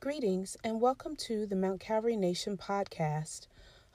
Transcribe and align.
Greetings 0.00 0.56
and 0.62 0.80
welcome 0.80 1.16
to 1.16 1.44
the 1.44 1.56
Mount 1.56 1.80
Calvary 1.80 2.14
Nation 2.14 2.56
podcast, 2.56 3.48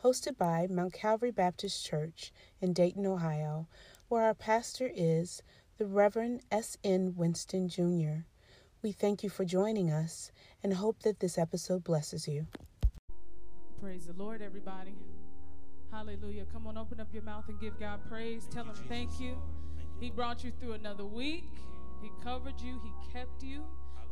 hosted 0.03 0.37
by 0.37 0.67
Mount 0.69 0.91
Calvary 0.91 1.31
Baptist 1.31 1.85
Church 1.85 2.33
in 2.59 2.73
Dayton, 2.73 3.05
Ohio, 3.05 3.69
where 4.09 4.23
our 4.23 4.33
pastor 4.33 4.91
is 4.93 5.41
the 5.77 5.85
Reverend 5.85 6.41
S.N. 6.51 7.13
Winston 7.15 7.69
Jr. 7.69 8.25
We 8.81 8.91
thank 8.91 9.23
you 9.23 9.29
for 9.29 9.45
joining 9.45 9.91
us 9.91 10.33
and 10.61 10.73
hope 10.73 11.03
that 11.03 11.21
this 11.21 11.37
episode 11.37 11.85
blesses 11.85 12.27
you. 12.27 12.47
Praise 13.79 14.07
the 14.07 14.13
Lord, 14.21 14.41
everybody. 14.41 14.97
Hallelujah. 15.89 16.43
Come 16.51 16.67
on, 16.67 16.77
open 16.77 16.99
up 16.99 17.13
your 17.13 17.23
mouth 17.23 17.45
and 17.47 17.57
give 17.61 17.79
God 17.79 18.01
praise. 18.09 18.45
Tell 18.51 18.65
Him 18.65 18.75
thank 18.89 19.21
you. 19.21 19.41
He 20.01 20.09
brought 20.11 20.43
you 20.43 20.51
through 20.59 20.73
another 20.73 21.05
week, 21.05 21.47
He 22.01 22.09
covered 22.21 22.59
you, 22.59 22.81
He 22.83 23.13
kept 23.13 23.41
you. 23.41 23.63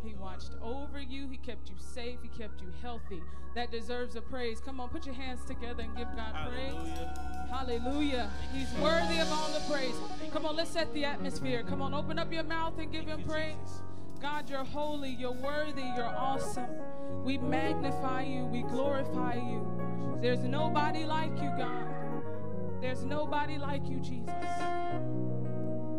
He 0.04 0.14
watched 0.16 0.52
over 0.62 1.00
you. 1.00 1.28
He 1.30 1.38
kept 1.38 1.70
you 1.70 1.76
safe. 1.78 2.18
He 2.22 2.30
kept 2.30 2.62
you 2.62 2.68
healthy. 2.82 3.22
That 3.56 3.72
deserves 3.72 4.16
a 4.16 4.22
praise. 4.22 4.62
Come 4.62 4.80
on, 4.80 4.90
put 4.90 5.06
your 5.06 5.16
hands 5.16 5.44
together 5.46 5.84
and 5.84 5.96
give 5.96 6.08
God 6.16 6.36
praise. 6.50 7.08
Hallelujah. 7.50 8.32
He's 8.54 8.72
worthy 8.82 9.20
of 9.20 9.32
all 9.32 9.50
the 9.50 9.72
praise. 9.72 9.96
Come 10.32 10.46
on, 10.46 10.56
let's 10.56 10.72
set 10.72 10.94
the 10.94 11.06
atmosphere. 11.06 11.64
Come 11.68 11.82
on, 11.82 11.94
open 11.94 12.18
up 12.18 12.32
your 12.32 12.44
mouth 12.44 12.78
and 12.80 12.92
give 12.92 13.06
him 13.06 13.24
praise. 13.24 13.84
God, 14.22 14.50
you're 14.50 14.64
holy, 14.64 15.10
you're 15.10 15.32
worthy, 15.32 15.82
you're 15.96 16.06
awesome. 16.06 16.70
We 17.24 17.38
magnify 17.40 18.24
you, 18.24 18.46
we 18.46 18.62
glorify 18.62 19.36
you. 19.36 20.20
There's 20.22 20.44
nobody 20.44 21.06
like 21.06 21.32
you, 21.42 21.52
God. 21.58 21.88
There's 22.82 23.04
nobody 23.04 23.58
like 23.58 23.88
you, 23.90 24.00
Jesus. 24.00 24.34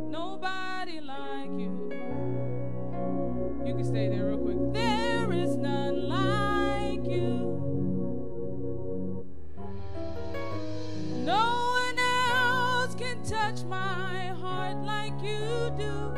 Nobody 0.09 1.01
like 1.01 1.51
you. 1.59 2.22
You 3.65 3.75
can 3.75 3.85
stay 3.85 4.09
there 4.09 4.27
real 4.27 4.39
quick. 4.39 4.73
There 4.73 5.33
is 5.33 5.57
none 5.57 6.09
like 6.09 7.05
you. 7.09 7.63
No 11.25 11.73
one 11.79 11.99
else 12.35 12.95
can 12.97 13.23
touch 13.23 13.63
my 13.65 14.27
heart 14.41 14.85
like 14.85 15.15
you 15.23 15.73
do. 15.79 16.12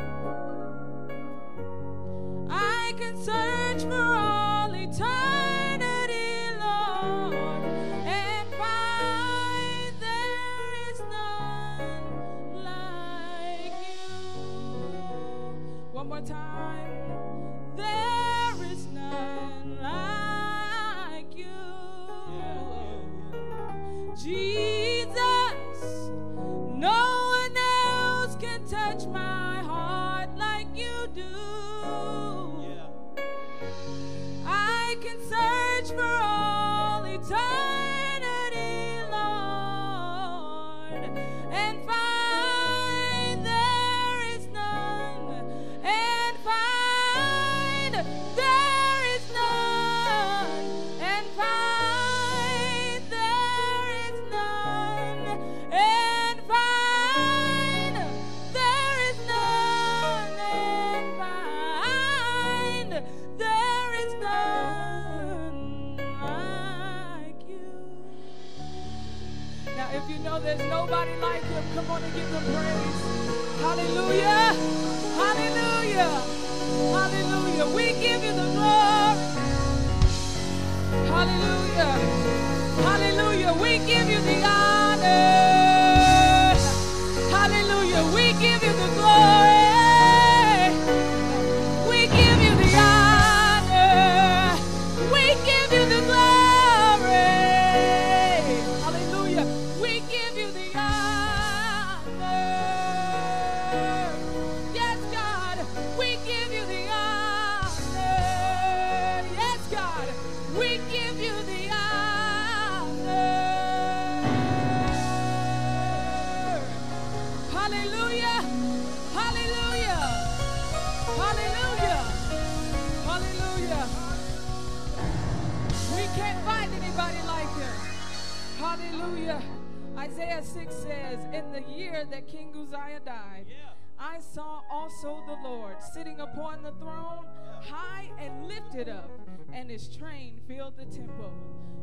Upon 136.35 136.61
the 136.63 136.71
throne, 136.73 137.25
high 137.61 138.11
and 138.19 138.47
lifted 138.47 138.89
up, 138.89 139.09
and 139.53 139.69
his 139.69 139.87
train 139.87 140.41
filled 140.47 140.77
the 140.77 140.85
temple. 140.85 141.31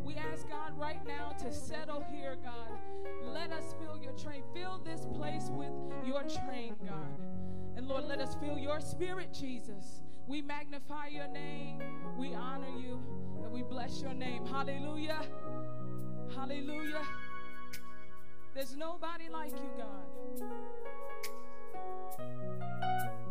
We 0.05 0.15
ask 0.15 0.49
God 0.49 0.79
right 0.79 1.01
now 1.07 1.31
to 1.43 1.53
settle 1.53 2.05
here, 2.13 2.37
God. 2.43 2.79
Let 3.33 3.51
us 3.53 3.75
fill 3.81 3.99
your 4.03 4.13
train. 4.13 4.43
Fill 4.55 4.83
this 4.85 5.07
place 5.15 5.49
with 5.51 5.73
your 6.05 6.23
train, 6.23 6.75
God. 6.85 7.19
And 7.77 7.89
Lord, 7.89 8.05
let 8.05 8.21
us 8.21 8.35
feel 8.35 8.59
your 8.59 8.81
spirit, 8.81 9.33
Jesus. 9.33 10.03
We 10.27 10.43
magnify 10.43 11.09
your 11.09 11.29
name, 11.29 11.83
we 12.19 12.35
honor 12.35 12.69
you, 12.79 13.01
and 13.43 13.51
we 13.51 13.63
bless 13.63 14.03
your 14.03 14.15
name. 14.15 14.45
Hallelujah. 14.47 15.23
Hallelujah. 16.35 17.03
There's 18.55 18.77
nobody 18.77 19.29
like 19.31 19.53
you, 19.53 19.71
God. 19.79 20.43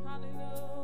Hallelujah. 0.05 0.80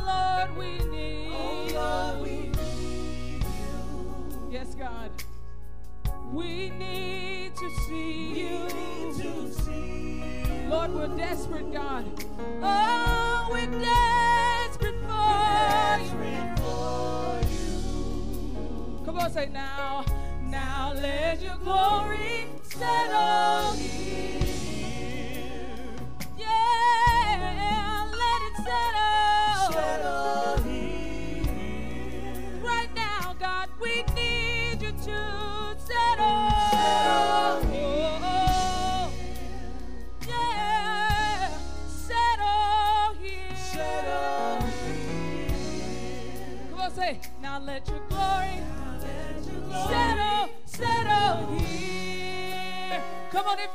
we 6.32 6.70
need 6.70 7.54
to 7.56 7.70
see 7.86 8.40
you. 8.40 8.68
To 9.22 9.52
see 9.52 10.20
you. 10.20 10.68
Lord, 10.68 10.92
we're 10.92 11.16
desperate, 11.16 11.72
God. 11.72 12.04
Oh, 12.62 13.48
we're 13.50 13.66
desperate 13.66 15.00
for, 15.02 15.26
we're 15.30 15.98
desperate 15.98 16.32
you. 16.32 16.56
for 16.56 17.40
you. 17.50 19.04
Come 19.06 19.18
on, 19.18 19.30
say 19.30 19.48
now. 19.52 20.04
Now 20.42 20.92
let 20.94 21.40
your 21.40 21.56
glory 21.56 22.55
that 22.78 23.10
all 23.12 23.95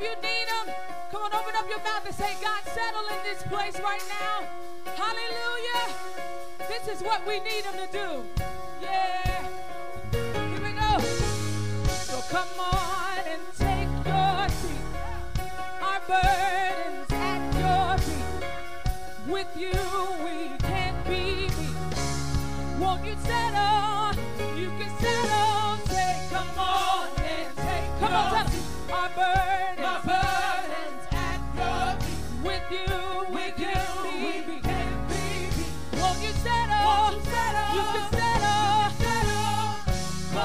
you 0.02 0.16
need 0.22 0.48
Him. 0.48 0.74
Come 1.12 1.24
on, 1.24 1.34
open 1.34 1.56
up 1.56 1.70
your 1.70 1.80
mouth 1.80 2.06
and 2.06 2.16
say, 2.16 2.34
God, 2.42 2.64
settle 2.66 3.08
in 3.10 3.24
this 3.24 3.44
place 3.44 3.80
right 3.80 4.04
now. 4.10 4.48
Hallelujah. 4.96 5.96
This 6.68 6.88
is 6.88 7.04
what 7.04 7.26
we 7.28 7.40
need 7.40 7.64
Him 7.64 7.74
to 7.74 7.88
do. 7.92 8.24
Yeah. 8.82 9.48
Here 10.12 10.62
we 10.64 10.72
go. 10.72 11.00
So 11.88 12.22
come 12.30 12.48
on. 12.60 12.71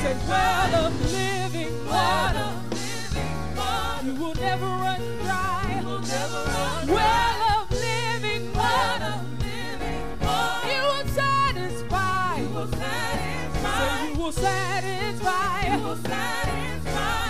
said, 0.00 0.18
well 0.28 0.86
of 0.86 1.12
living 1.12 1.86
water. 1.86 2.50
You 4.04 4.14
will 4.14 4.34
never 4.34 4.66
run 4.66 5.00
dry. 5.24 5.82
Well 6.86 7.42
of 7.56 7.70
living 7.70 8.52
water. 8.54 9.14
You 10.70 10.82
will 10.90 11.06
satisfy. 11.18 12.38
You 12.40 12.48
will 12.54 12.68
satisfy. 12.68 14.04
You 14.04 14.18
will 14.18 14.32
satisfy. 14.32 15.74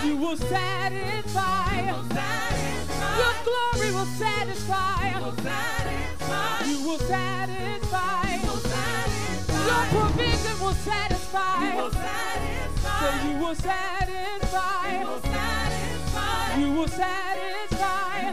You 0.05 0.17
will 0.17 0.37
satisfy. 0.37 1.69
Your 3.21 3.35
glory 3.47 3.91
will 3.97 4.11
satisfy. 4.23 5.09
You 5.09 5.25
will 5.25 5.37
satisfy. 5.37 6.65
You 6.65 6.77
will 6.87 6.99
satisfy. 6.99 8.25
Your 9.69 9.83
provision 9.93 10.55
will 10.61 10.73
satisfy. 10.73 11.65
You 11.65 11.71
will 11.77 11.91
satisfy. 11.91 12.48
Say 12.99 13.31
you 13.31 13.37
will 13.39 13.55
satisfy. 13.55 14.99
You 14.99 15.07
will 15.07 15.21
satisfy. 15.21 16.59
You 16.59 16.71
will 16.73 16.87
satisfy. 16.89 18.29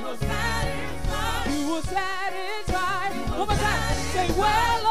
You 1.49 1.67
will 1.69 1.83
satisfy. 1.83 3.09
One 3.39 3.47
more 3.47 3.57
time. 3.57 3.95
Say 4.13 4.29
well. 4.37 4.86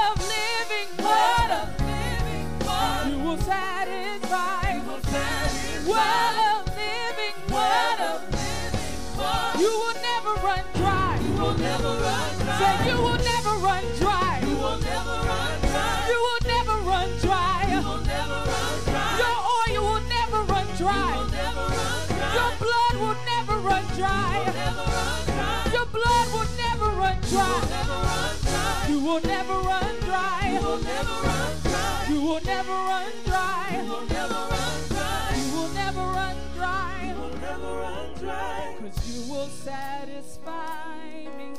dry. 27.36 28.86
You 28.90 29.00
will 29.00 29.22
never 29.22 29.54
run 29.54 30.00
dry. 30.02 30.52
You 30.54 30.60
will 30.66 30.82
never 30.82 31.18
run 31.28 31.54
dry. 31.64 32.06
You 32.10 32.22
will 32.22 32.42
never 32.42 32.72
run 32.72 33.12
dry. 33.26 33.68
You 33.76 33.90
will 33.92 34.08
never 34.08 34.34
run 34.34 34.88
dry. 34.90 35.36
You 35.38 35.52
will 35.56 35.70
never 35.74 36.06
run 36.18 36.38
dry. 36.56 37.08
You 37.08 37.16
will 37.22 37.38
never 37.48 37.72
run 37.84 38.14
dry. 38.20 38.76
Cause 38.80 39.00
you 39.10 39.34
will 39.34 39.48
satisfy 39.48 41.28
me. 41.38 41.50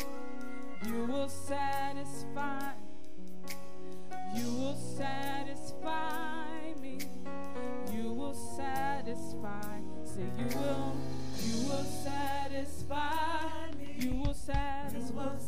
You 0.86 1.04
will 1.06 1.28
satisfy. 1.28 2.72
You 4.34 4.48
will 4.58 4.76
satisfy 4.96 6.72
me. 6.80 6.98
You 7.92 8.12
will 8.12 8.34
satisfy. 8.34 9.78
Say 10.04 10.28
you 10.38 10.46
will. 10.58 10.96
You 11.44 11.68
will 11.68 11.84
satisfy. 11.84 13.70
me. 13.78 13.94
You 13.98 14.14
will 14.22 14.34
satisfy. 14.34 15.45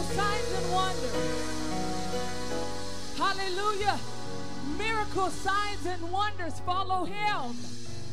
Miracle 0.00 0.16
signs 0.16 0.52
and 0.52 0.72
wonders. 0.72 1.12
Hallelujah. 3.18 3.98
Miracle 4.78 5.30
signs 5.30 5.86
and 5.86 6.10
wonders 6.10 6.60
follow 6.60 7.04
him. 7.04 7.56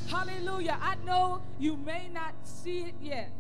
Hallelujah. 0.09 0.77
I 0.81 0.95
know 1.05 1.41
you 1.59 1.77
may 1.77 2.09
not 2.13 2.33
see 2.43 2.79
it 2.79 2.95
yet, 3.01 3.31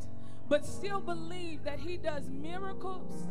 but 0.47 0.65
still 0.65 1.01
believe 1.01 1.63
that 1.63 1.79
he 1.79 1.97
does 1.97 2.29
miracles, 2.29 3.25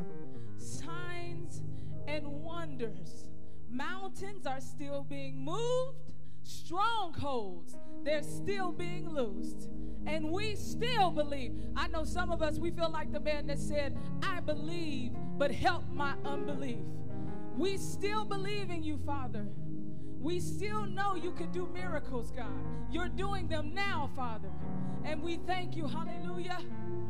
signs, 0.58 1.62
and 2.06 2.26
wonders. 2.26 3.28
Mountains 3.70 4.46
are 4.46 4.60
still 4.60 5.04
being 5.08 5.38
moved, 5.38 6.05
strongholds, 6.46 7.76
they're 8.04 8.22
still 8.22 8.72
being 8.72 9.08
loosed. 9.08 9.68
And 10.06 10.30
we 10.30 10.54
still 10.54 11.10
believe. 11.10 11.52
I 11.76 11.88
know 11.88 12.04
some 12.04 12.30
of 12.30 12.40
us, 12.40 12.58
we 12.58 12.70
feel 12.70 12.90
like 12.90 13.12
the 13.12 13.20
man 13.20 13.48
that 13.48 13.58
said, 13.58 13.98
I 14.22 14.40
believe, 14.40 15.12
but 15.36 15.50
help 15.50 15.82
my 15.90 16.14
unbelief. 16.24 16.84
We 17.56 17.76
still 17.76 18.24
believe 18.24 18.70
in 18.70 18.84
you, 18.84 18.98
Father. 19.04 19.46
We 20.26 20.40
still 20.40 20.86
know 20.86 21.14
you 21.14 21.30
can 21.30 21.52
do 21.52 21.68
miracles, 21.72 22.32
God. 22.32 22.50
You're 22.90 23.08
doing 23.08 23.46
them 23.46 23.72
now, 23.72 24.10
Father. 24.16 24.50
And 25.04 25.22
we 25.22 25.36
thank 25.46 25.76
you. 25.76 25.86
Hallelujah. 25.86 26.58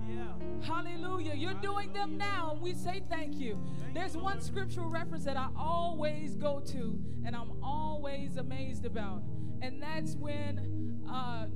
Yeah. 0.06 0.34
Hallelujah. 0.60 1.32
You're 1.34 1.54
doing 1.54 1.94
them 1.94 2.18
now, 2.18 2.50
and 2.52 2.60
we 2.60 2.74
say 2.74 3.02
thank 3.08 3.38
you. 3.38 3.58
There's 3.94 4.18
one 4.18 4.42
scriptural 4.42 4.90
reference 4.90 5.24
that 5.24 5.38
I 5.38 5.48
always 5.56 6.36
go 6.36 6.60
to, 6.66 7.00
and 7.24 7.34
I'm 7.34 7.52
always 7.64 8.36
amazed 8.36 8.84
about. 8.84 9.22
And 9.62 9.82
that's 9.82 10.14
when 10.16 11.00
uh, 11.10 11.46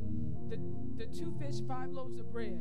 the, 0.49 0.57
the 0.97 1.15
two 1.15 1.35
fish, 1.39 1.57
five 1.69 1.91
loaves 1.91 2.19
of 2.21 2.33
bread. 2.33 2.59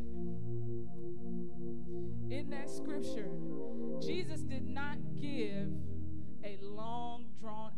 In 2.30 2.50
that 2.50 2.70
scripture, 2.70 3.30
Jesus 4.02 4.42
did 4.42 4.68
not 4.68 4.98
give 5.16 5.70
a 6.44 6.58
long, 6.62 7.28
drawn. 7.40 7.72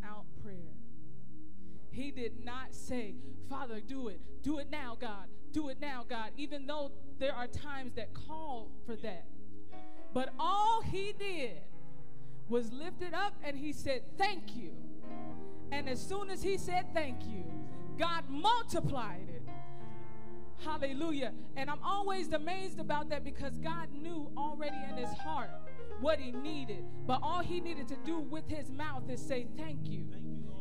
He 1.92 2.12
did 2.12 2.44
not 2.44 2.74
say, 2.74 3.16
Father, 3.50 3.82
do 3.86 4.08
it. 4.08 4.20
Do 4.42 4.60
it 4.60 4.68
now, 4.72 4.98
God. 5.00 5.28
Do 5.52 5.70
it 5.70 5.78
now, 5.82 6.06
God. 6.08 6.32
Even 6.38 6.66
though 6.66 6.92
there 7.20 7.34
are 7.34 7.48
times 7.48 7.94
that 7.96 8.14
call 8.14 8.72
for 8.86 8.96
that. 8.98 9.26
But 10.14 10.34
all 10.40 10.82
he 10.82 11.14
did 11.18 11.62
was 12.50 12.72
lift 12.72 13.02
it 13.02 13.14
up 13.14 13.34
and 13.44 13.58
he 13.58 13.74
said, 13.74 14.04
Thank 14.18 14.56
you. 14.56 14.72
And 15.72 15.88
as 15.88 16.06
soon 16.06 16.30
as 16.30 16.44
he 16.44 16.58
said 16.58 16.94
thank 16.94 17.26
you, 17.26 17.46
God 17.98 18.26
multiplied 18.30 19.28
it. 19.30 19.42
Hallelujah. 20.64 21.34
And 21.56 21.70
I'm 21.70 21.82
always 21.84 22.32
amazed 22.34 22.80
about 22.80 23.10
that 23.10 23.24
because 23.24 23.58
God 23.58 23.88
knew 23.94 24.30
already 24.38 24.78
in 24.90 24.98
his 24.98 25.12
heart 25.18 25.50
what 26.02 26.20
he 26.20 26.32
needed. 26.32 26.84
But 27.08 27.20
all 27.24 27.40
he 27.40 27.62
needed 27.62 27.88
to 27.88 27.96
do 28.06 28.20
with 28.20 28.48
his 28.48 28.70
mouth 28.70 29.10
is 29.10 29.22
say 29.22 29.48
thank 29.58 29.90
you. 29.90 30.06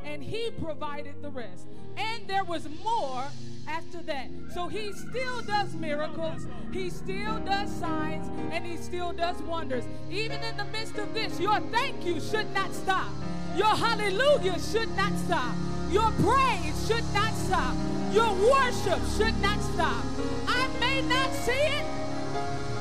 And 0.05 0.23
he 0.23 0.51
provided 0.63 1.23
the 1.23 1.31
rest. 1.31 1.67
And 1.97 2.27
there 2.27 2.45
was 2.45 2.69
more 2.83 3.25
after 3.69 4.03
that. 4.03 4.29
So 4.55 4.69
he 4.69 4.93
still 4.93 5.43
does 5.43 5.75
miracles, 5.75 6.47
he 6.73 6.91
still 6.91 7.39
does 7.41 7.71
signs, 7.71 8.29
and 8.53 8.65
he 8.67 8.77
still 8.77 9.13
does 9.13 9.41
wonders. 9.43 9.85
Even 10.11 10.43
in 10.43 10.57
the 10.57 10.65
midst 10.67 10.97
of 10.99 11.13
this, 11.15 11.39
your 11.39 11.61
thank 11.73 12.05
you 12.05 12.21
should 12.21 12.53
not 12.55 12.73
stop. 12.73 13.13
Your 13.57 13.75
hallelujah 13.75 14.59
should 14.61 14.95
not 14.97 15.13
stop. 15.19 15.55
Your 15.91 16.11
praise 16.23 16.87
should 16.87 17.05
not 17.13 17.35
stop. 17.35 17.75
Your 18.13 18.33
worship 18.33 19.01
should 19.17 19.41
not 19.43 19.61
stop. 19.61 20.05
I 20.47 20.69
may 20.79 21.03
not 21.03 21.33
see 21.33 21.53
it, 21.53 21.85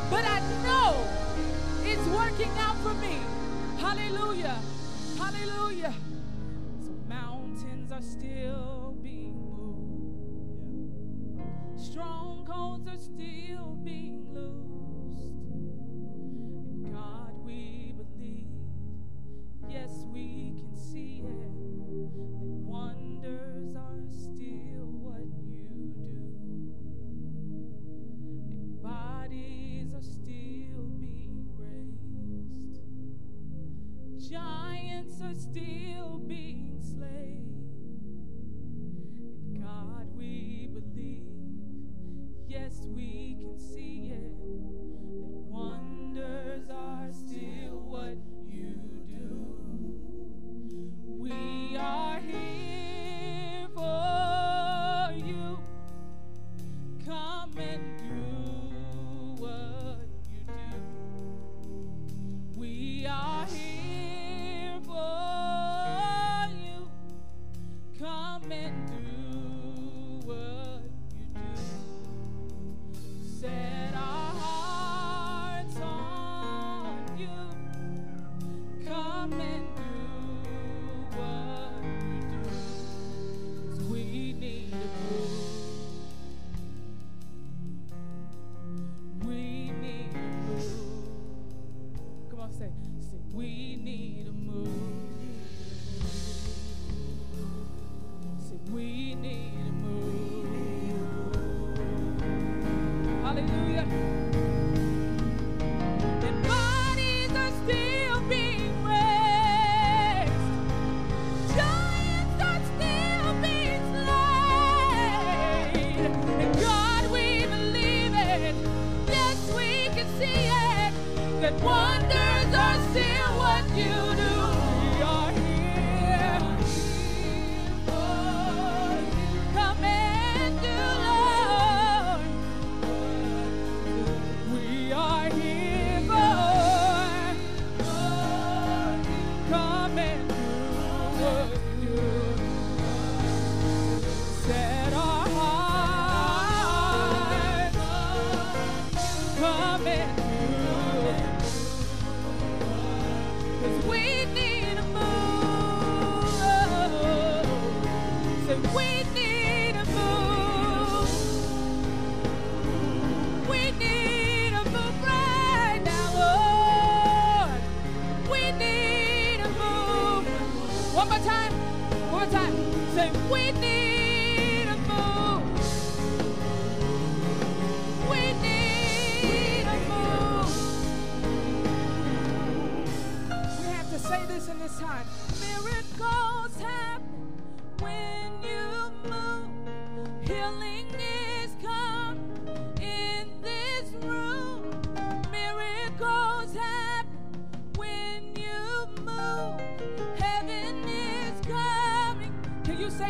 but 0.10 0.24
I 0.26 0.40
know 0.64 1.08
it's 1.84 2.08
working 2.08 2.52
out 2.60 2.78
for 2.78 2.94
me. 2.96 3.18
Hallelujah. 3.78 4.60
Hallelujah. 5.18 5.94
Mountains 7.90 8.06
are 8.06 8.20
still 8.20 8.98
being 9.02 9.36
moved. 9.36 10.90
Strongholds 11.80 12.88
are 12.88 13.00
still 13.00 13.80
being 13.84 14.28
loosed. 14.32 14.69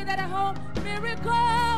That 0.09 0.17
at 0.17 0.29
home? 0.31 0.55
Miracles 0.83 1.68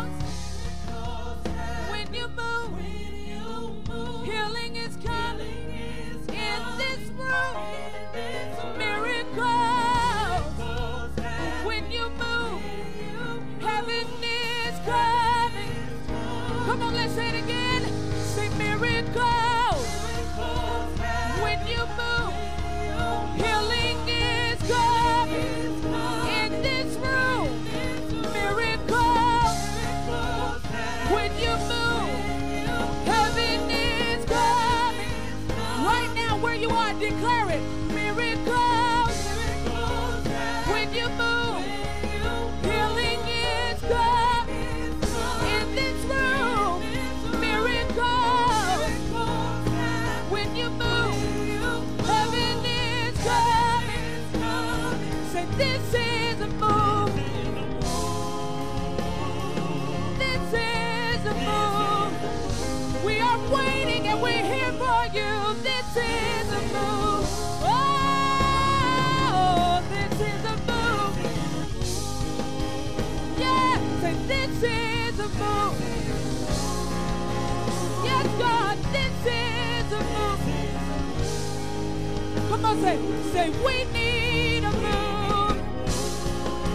Come 82.61 82.77
on, 82.77 82.81
say, 82.83 82.97
say 83.33 83.50
we 83.65 83.85
need 83.91 84.63
a 84.63 84.71
move. 84.71 85.57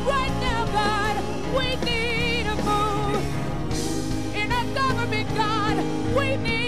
Right 0.04 0.34
now, 0.40 0.66
God, 0.72 1.16
we 1.56 1.76
need 1.84 2.46
a 2.46 2.56
move. 2.56 4.34
In 4.34 4.50
our 4.50 4.64
government, 4.74 5.28
God, 5.36 5.76
we 6.16 6.36
need 6.38 6.65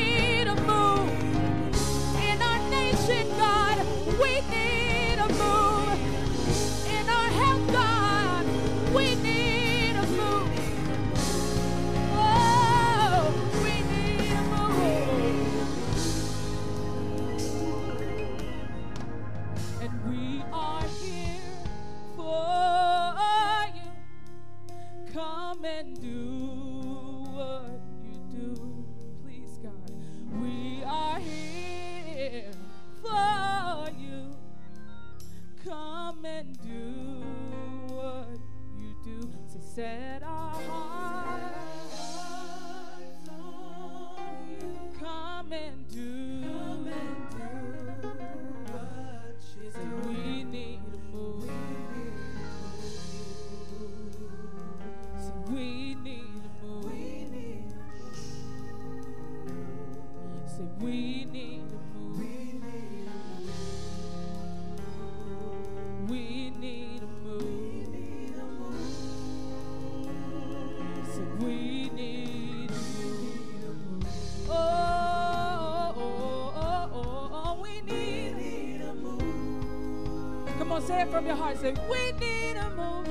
it 81.08 81.12
from 81.12 81.26
your 81.26 81.36
heart. 81.36 81.58
Say, 81.58 81.74
we 81.90 82.12
need 82.20 82.56
a 82.56 82.70
move. 82.70 83.06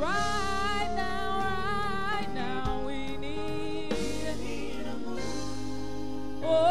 Right 0.00 0.92
now, 0.96 1.38
right 1.38 2.28
now, 2.34 2.82
we 2.86 3.16
need 3.16 3.92
a 4.86 4.96
move. 5.04 5.22
Oh, 6.44 6.64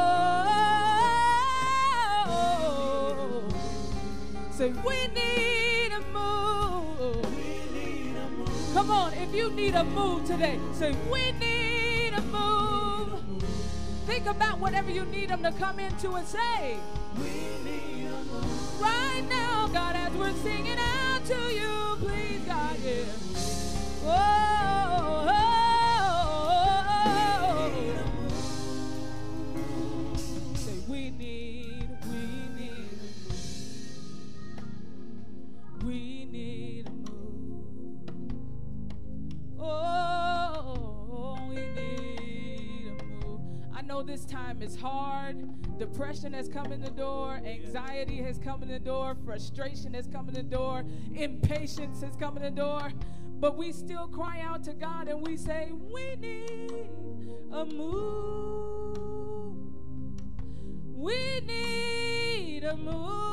say, 4.51 4.69
we 4.85 5.07
need 5.07 5.91
a 5.91 6.01
move. 6.13 7.25
Come 8.73 8.91
on, 8.91 9.13
if 9.13 9.33
you 9.33 9.49
need 9.51 9.75
a 9.75 9.83
move 9.83 10.25
today, 10.25 10.59
say, 10.73 10.95
we 11.11 11.31
need 11.33 12.13
a 12.13 12.21
move. 12.21 13.19
Think 14.05 14.25
about 14.27 14.59
whatever 14.59 14.91
you 14.91 15.05
need 15.05 15.29
them 15.29 15.43
to 15.43 15.51
come 15.51 15.79
into 15.79 16.13
and 16.13 16.25
say. 16.25 16.77
God, 19.77 19.95
as 19.95 20.11
we're 20.13 20.33
singing 20.37 20.79
out 20.79 21.23
to 21.25 21.35
you, 21.53 21.97
please, 21.99 22.41
God, 22.47 22.77
yeah. 22.83 23.03
Oh, 24.05 25.27
oh, 25.29 25.35
oh. 29.53 30.55
Say, 30.55 30.79
we 30.87 31.11
need, 31.11 31.89
we 32.09 32.21
need, 32.57 32.89
we 35.85 36.25
need 36.25 36.87
a 36.87 36.91
move. 36.91 37.99
Oh, 39.59 41.37
we 41.49 41.55
need 41.55 42.93
a 42.99 43.03
move. 43.27 43.41
I 43.75 43.81
know 43.83 44.01
this 44.01 44.25
time 44.25 44.63
is 44.63 44.75
hard. 44.75 45.37
Depression 45.77 46.33
has 46.33 46.49
come 46.49 46.71
in 46.71 46.81
the 46.81 46.89
door, 46.89 47.39
anxiety 47.45 48.17
has 48.17 48.39
come 48.39 48.63
in 48.63 48.69
the 48.69 48.79
door, 48.79 49.15
frustration 49.23 49.93
has 49.93 50.07
come 50.07 50.27
in 50.27 50.33
the 50.33 50.41
door, 50.41 50.83
impatience 51.13 52.01
has 52.01 52.15
come 52.15 52.35
in 52.37 52.43
the 52.43 52.49
door. 52.49 52.91
But 53.39 53.55
we 53.55 53.71
still 53.71 54.07
cry 54.07 54.41
out 54.41 54.63
to 54.63 54.73
God 54.73 55.07
and 55.07 55.25
we 55.25 55.37
say, 55.37 55.71
We 55.71 56.15
need 56.15 56.89
a 57.51 57.65
move. 57.65 59.55
We 60.95 61.41
need 61.45 62.63
a 62.63 62.75
move. 62.75 63.26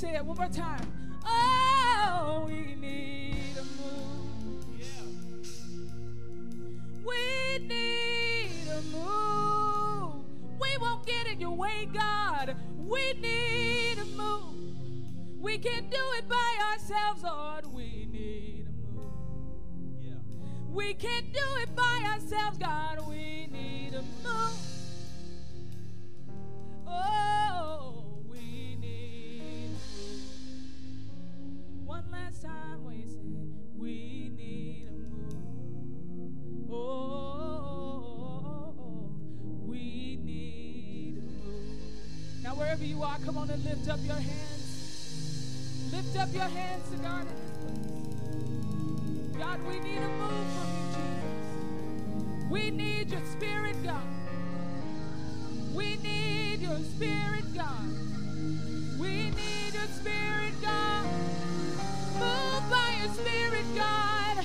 Say 0.00 0.14
it 0.14 0.24
one 0.24 0.34
more 0.34 0.48
time. 0.48 0.90
Oh, 1.26 2.44
we 2.46 2.74
need 2.74 3.54
a 3.58 3.64
move. 3.78 4.64
We 7.04 7.58
need 7.68 8.66
a 8.72 8.80
move. 8.96 10.24
We 10.58 10.68
won't 10.80 11.04
get 11.04 11.26
in 11.26 11.38
your 11.38 11.50
way, 11.50 11.86
God. 11.92 12.56
We 12.78 13.12
need 13.20 13.98
a 13.98 14.06
move. 14.16 14.54
We 15.38 15.58
can't 15.58 15.90
do 15.90 16.02
it 16.16 16.26
by 16.26 16.58
ourselves, 16.72 17.22
Lord. 17.22 17.66
We 17.66 18.08
need 18.10 18.68
a 18.68 18.72
move. 18.96 20.72
We 20.72 20.94
can't 20.94 21.30
do 21.30 21.46
it 21.60 21.76
by 21.76 22.04
ourselves, 22.06 22.56
God. 22.56 23.06
We 23.06 23.48
need 23.52 23.92
a 23.92 24.02
move. 24.26 24.70
Oh, 26.88 27.49
time, 32.42 32.80
say, 33.06 33.20
we 33.76 34.30
need 34.34 34.88
a 34.88 34.92
move. 34.92 36.70
Oh, 36.72 38.72
we 39.66 40.16
need 40.22 41.18
a 41.18 41.20
move. 41.20 41.82
Now, 42.42 42.54
wherever 42.54 42.82
you 42.84 43.02
are, 43.02 43.18
come 43.24 43.36
on 43.36 43.50
and 43.50 43.62
lift 43.64 43.88
up 43.88 43.98
your 44.04 44.14
hands. 44.14 45.90
Lift 45.92 46.16
up 46.16 46.32
your 46.32 46.44
hands 46.44 46.88
to 46.90 46.96
God. 46.98 47.26
God, 49.38 49.60
we 49.66 49.80
need 49.80 49.98
a 49.98 50.08
move 50.08 50.46
from 50.54 50.68
you, 50.76 50.84
Jesus. 50.96 52.50
We 52.50 52.70
need 52.70 53.10
your 53.10 53.24
spirit, 53.26 53.76
God. 53.84 54.06
We 55.74 55.96
need 55.96 56.60
your 56.60 56.78
spirit, 56.78 57.44
God. 57.54 57.90
We 58.98 59.30
need 59.30 59.74
your 59.74 59.88
spirit, 59.88 60.54
God. 60.62 61.06
Move 62.20 62.70
by 62.70 62.96
your 63.00 63.12
spirit, 63.14 63.64
God. 63.74 64.44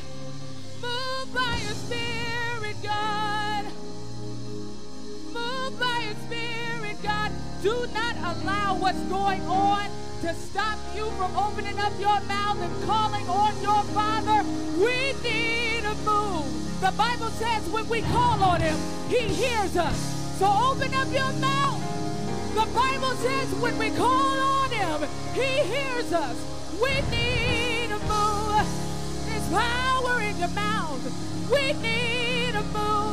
Move 0.81 1.33
by 1.33 1.59
your 1.65 1.75
spirit, 1.75 2.77
God. 2.81 3.65
Move 5.33 5.79
by 5.79 5.99
your 6.05 6.15
spirit, 6.25 7.03
God. 7.03 7.31
Do 7.61 7.85
not 7.93 8.15
allow 8.15 8.75
what's 8.75 9.03
going 9.11 9.41
on 9.41 9.85
to 10.21 10.33
stop 10.35 10.79
you 10.95 11.05
from 11.17 11.35
opening 11.35 11.77
up 11.79 11.91
your 11.99 12.19
mouth 12.21 12.61
and 12.61 12.83
calling 12.85 13.27
on 13.27 13.61
your 13.61 13.83
Father. 13.93 14.47
We 14.79 15.13
need 15.21 15.83
a 15.83 15.95
move. 16.05 16.45
The 16.79 16.93
Bible 16.97 17.29
says 17.31 17.67
when 17.69 17.89
we 17.89 18.01
call 18.03 18.41
on 18.41 18.61
Him, 18.61 18.77
He 19.09 19.19
hears 19.19 19.75
us. 19.75 19.97
So 20.39 20.45
open 20.47 20.93
up 20.93 21.11
your 21.11 21.33
mouth. 21.41 21.81
The 22.55 22.67
Bible 22.73 23.15
says 23.17 23.53
when 23.55 23.77
we 23.77 23.89
call 23.89 24.39
on 24.39 24.71
Him, 24.71 25.09
He 25.33 25.59
hears 25.73 26.13
us. 26.13 26.37
We 26.81 26.91
need 27.09 27.34
power 29.51 30.21
in 30.21 30.37
your 30.37 30.49
mouth. 30.49 31.01
We 31.51 31.73
need 31.73 32.55
a 32.55 32.63
move. 32.73 33.04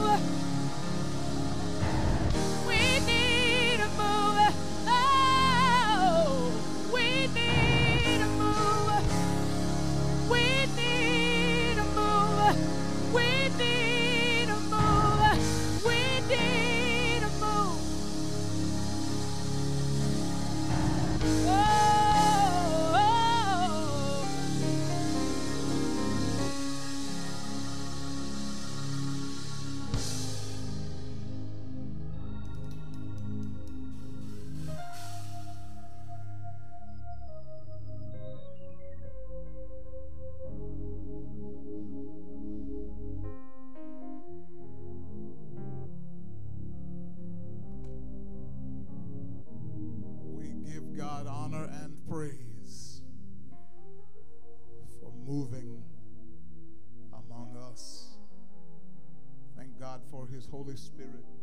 Holy 60.72 60.80
Spirit 60.80 61.41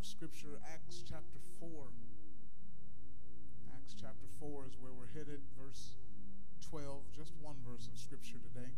our 0.00 0.04
scripture, 0.08 0.56
Acts 0.64 1.04
chapter 1.04 1.36
4. 1.60 1.68
Acts 3.76 3.92
chapter 3.92 4.24
4 4.40 4.64
is 4.64 4.72
where 4.80 4.96
we're 4.96 5.12
headed, 5.12 5.44
verse 5.60 6.00
12, 6.72 7.04
just 7.12 7.36
one 7.44 7.60
verse 7.68 7.84
of 7.84 8.00
scripture 8.00 8.40
today. 8.40 8.72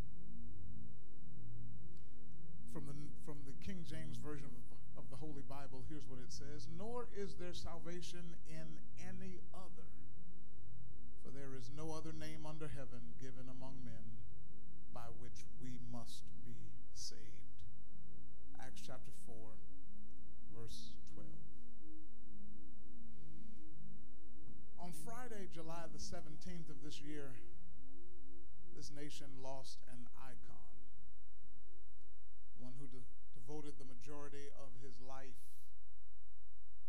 From 2.74 2.90
the, 2.90 2.98
from 3.22 3.38
the 3.46 3.54
King 3.62 3.86
James 3.86 4.18
Version 4.18 4.50
of, 4.50 4.66
of 4.98 5.06
the 5.14 5.16
Holy 5.22 5.46
Bible, 5.46 5.86
here's 5.86 6.10
what 6.10 6.18
it 6.18 6.34
says 6.34 6.66
Nor 6.74 7.06
is 7.14 7.38
there 7.38 7.54
salvation 7.54 8.34
in 8.50 8.66
any 8.98 9.38
other, 9.54 9.86
for 11.22 11.30
there 11.30 11.54
is 11.54 11.70
no 11.70 11.94
other 11.94 12.10
name 12.10 12.50
under 12.50 12.66
heaven 12.66 13.14
given 13.22 13.46
among 13.46 13.78
men 13.86 14.18
by 14.90 15.06
which 15.22 15.46
we 15.62 15.78
must 15.94 16.26
be 16.42 16.58
saved. 16.98 17.42
July 25.52 25.84
the 25.92 26.00
17th 26.00 26.72
of 26.72 26.80
this 26.80 26.96
year, 27.04 27.36
this 28.72 28.88
nation 28.88 29.28
lost 29.44 29.84
an 29.92 30.08
icon, 30.16 30.72
one 32.56 32.72
who 32.80 32.88
de 32.88 33.04
devoted 33.36 33.76
the 33.76 33.84
majority 33.84 34.48
of 34.56 34.72
his 34.80 34.96
life 35.04 35.44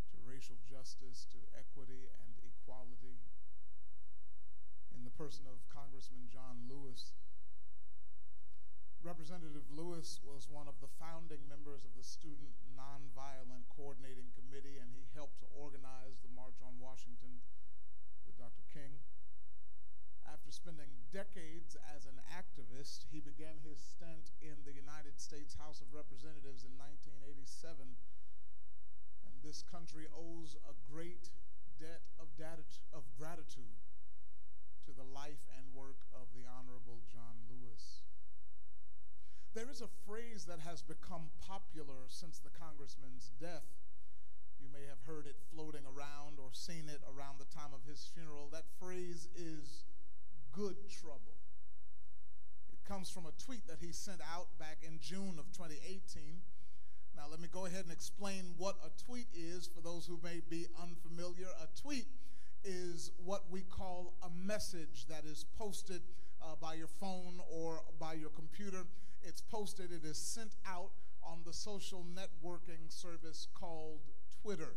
to 0.08 0.18
racial 0.24 0.56
justice, 0.64 1.28
to 1.28 1.44
equity 1.52 2.08
and 2.24 2.40
equality, 2.40 3.20
in 4.96 5.04
the 5.04 5.12
person 5.12 5.44
of 5.44 5.60
Congressman 5.68 6.32
John 6.32 6.64
Lewis. 6.72 7.20
Representative 9.04 9.68
Lewis 9.76 10.24
was 10.24 10.48
one 10.48 10.72
of 10.72 10.80
the 10.80 10.94
founding 11.04 11.44
members 11.52 11.84
of 11.84 11.92
the 12.00 12.08
Student 12.08 12.56
Nonviolent 12.80 13.68
Coordinating 13.76 14.32
Committee, 14.40 14.80
and 14.80 14.96
he 14.96 15.04
helped 15.12 15.44
to 15.44 15.52
organize 15.52 16.24
the 16.24 16.32
March 16.32 16.64
on 16.64 16.80
Washington 16.80 17.44
Dr. 18.44 18.68
King. 18.76 19.00
After 20.28 20.52
spending 20.52 20.92
decades 21.16 21.80
as 21.96 22.04
an 22.04 22.20
activist, 22.28 23.08
he 23.08 23.24
began 23.24 23.56
his 23.64 23.80
stint 23.80 24.36
in 24.44 24.60
the 24.68 24.76
United 24.76 25.16
States 25.16 25.56
House 25.56 25.80
of 25.80 25.96
Representatives 25.96 26.68
in 26.68 26.76
1987. 26.76 27.96
And 29.24 29.34
this 29.40 29.64
country 29.64 30.12
owes 30.12 30.60
a 30.68 30.76
great 30.92 31.32
debt 31.80 32.04
of, 32.20 32.28
of 32.92 33.08
gratitude 33.16 33.80
to 34.84 34.92
the 34.92 35.08
life 35.08 35.48
and 35.56 35.64
work 35.72 36.04
of 36.12 36.28
the 36.36 36.44
Honorable 36.44 37.00
John 37.08 37.48
Lewis. 37.48 38.04
There 39.56 39.72
is 39.72 39.80
a 39.80 39.96
phrase 40.04 40.44
that 40.52 40.60
has 40.68 40.84
become 40.84 41.32
popular 41.40 42.12
since 42.12 42.44
the 42.44 42.52
congressman's 42.52 43.32
death. 43.40 43.83
May 44.74 44.90
have 44.90 45.06
heard 45.06 45.28
it 45.28 45.36
floating 45.54 45.86
around 45.86 46.42
or 46.42 46.50
seen 46.52 46.90
it 46.90 47.02
around 47.06 47.38
the 47.38 47.46
time 47.54 47.70
of 47.78 47.86
his 47.88 48.10
funeral. 48.16 48.50
That 48.52 48.66
phrase 48.80 49.30
is 49.36 49.86
good 50.52 50.76
trouble. 50.90 51.38
It 52.74 52.84
comes 52.90 53.12
from 53.12 53.28
a 53.28 53.32
tweet 53.38 53.68
that 53.68 53.78
he 53.80 53.92
sent 53.92 54.20
out 54.34 54.48
back 54.58 54.80
in 54.82 54.98
June 55.00 55.38
of 55.38 55.46
2018. 55.54 56.42
Now, 57.16 57.26
let 57.30 57.40
me 57.40 57.48
go 57.52 57.68
ahead 57.68 57.84
and 57.84 57.92
explain 57.92 58.56
what 58.58 58.78
a 58.84 58.90
tweet 59.06 59.28
is 59.36 59.68
for 59.68 59.82
those 59.82 60.08
who 60.08 60.20
may 60.24 60.42
be 60.50 60.66
unfamiliar. 60.82 61.50
A 61.62 61.68
tweet 61.80 62.08
is 62.64 63.12
what 63.24 63.44
we 63.52 63.62
call 63.62 64.16
a 64.24 64.30
message 64.32 65.06
that 65.08 65.24
is 65.24 65.46
posted 65.56 66.02
uh, 66.42 66.56
by 66.60 66.74
your 66.74 66.88
phone 66.88 67.42
or 67.52 67.82
by 68.00 68.14
your 68.14 68.32
computer. 68.32 68.88
It's 69.22 69.42
posted, 69.42 69.92
it 69.92 70.04
is 70.04 70.18
sent 70.18 70.56
out 70.68 70.90
on 71.22 71.42
the 71.46 71.54
social 71.54 72.04
networking 72.16 72.90
service 72.90 73.48
called 73.54 74.02
Twitter. 74.44 74.76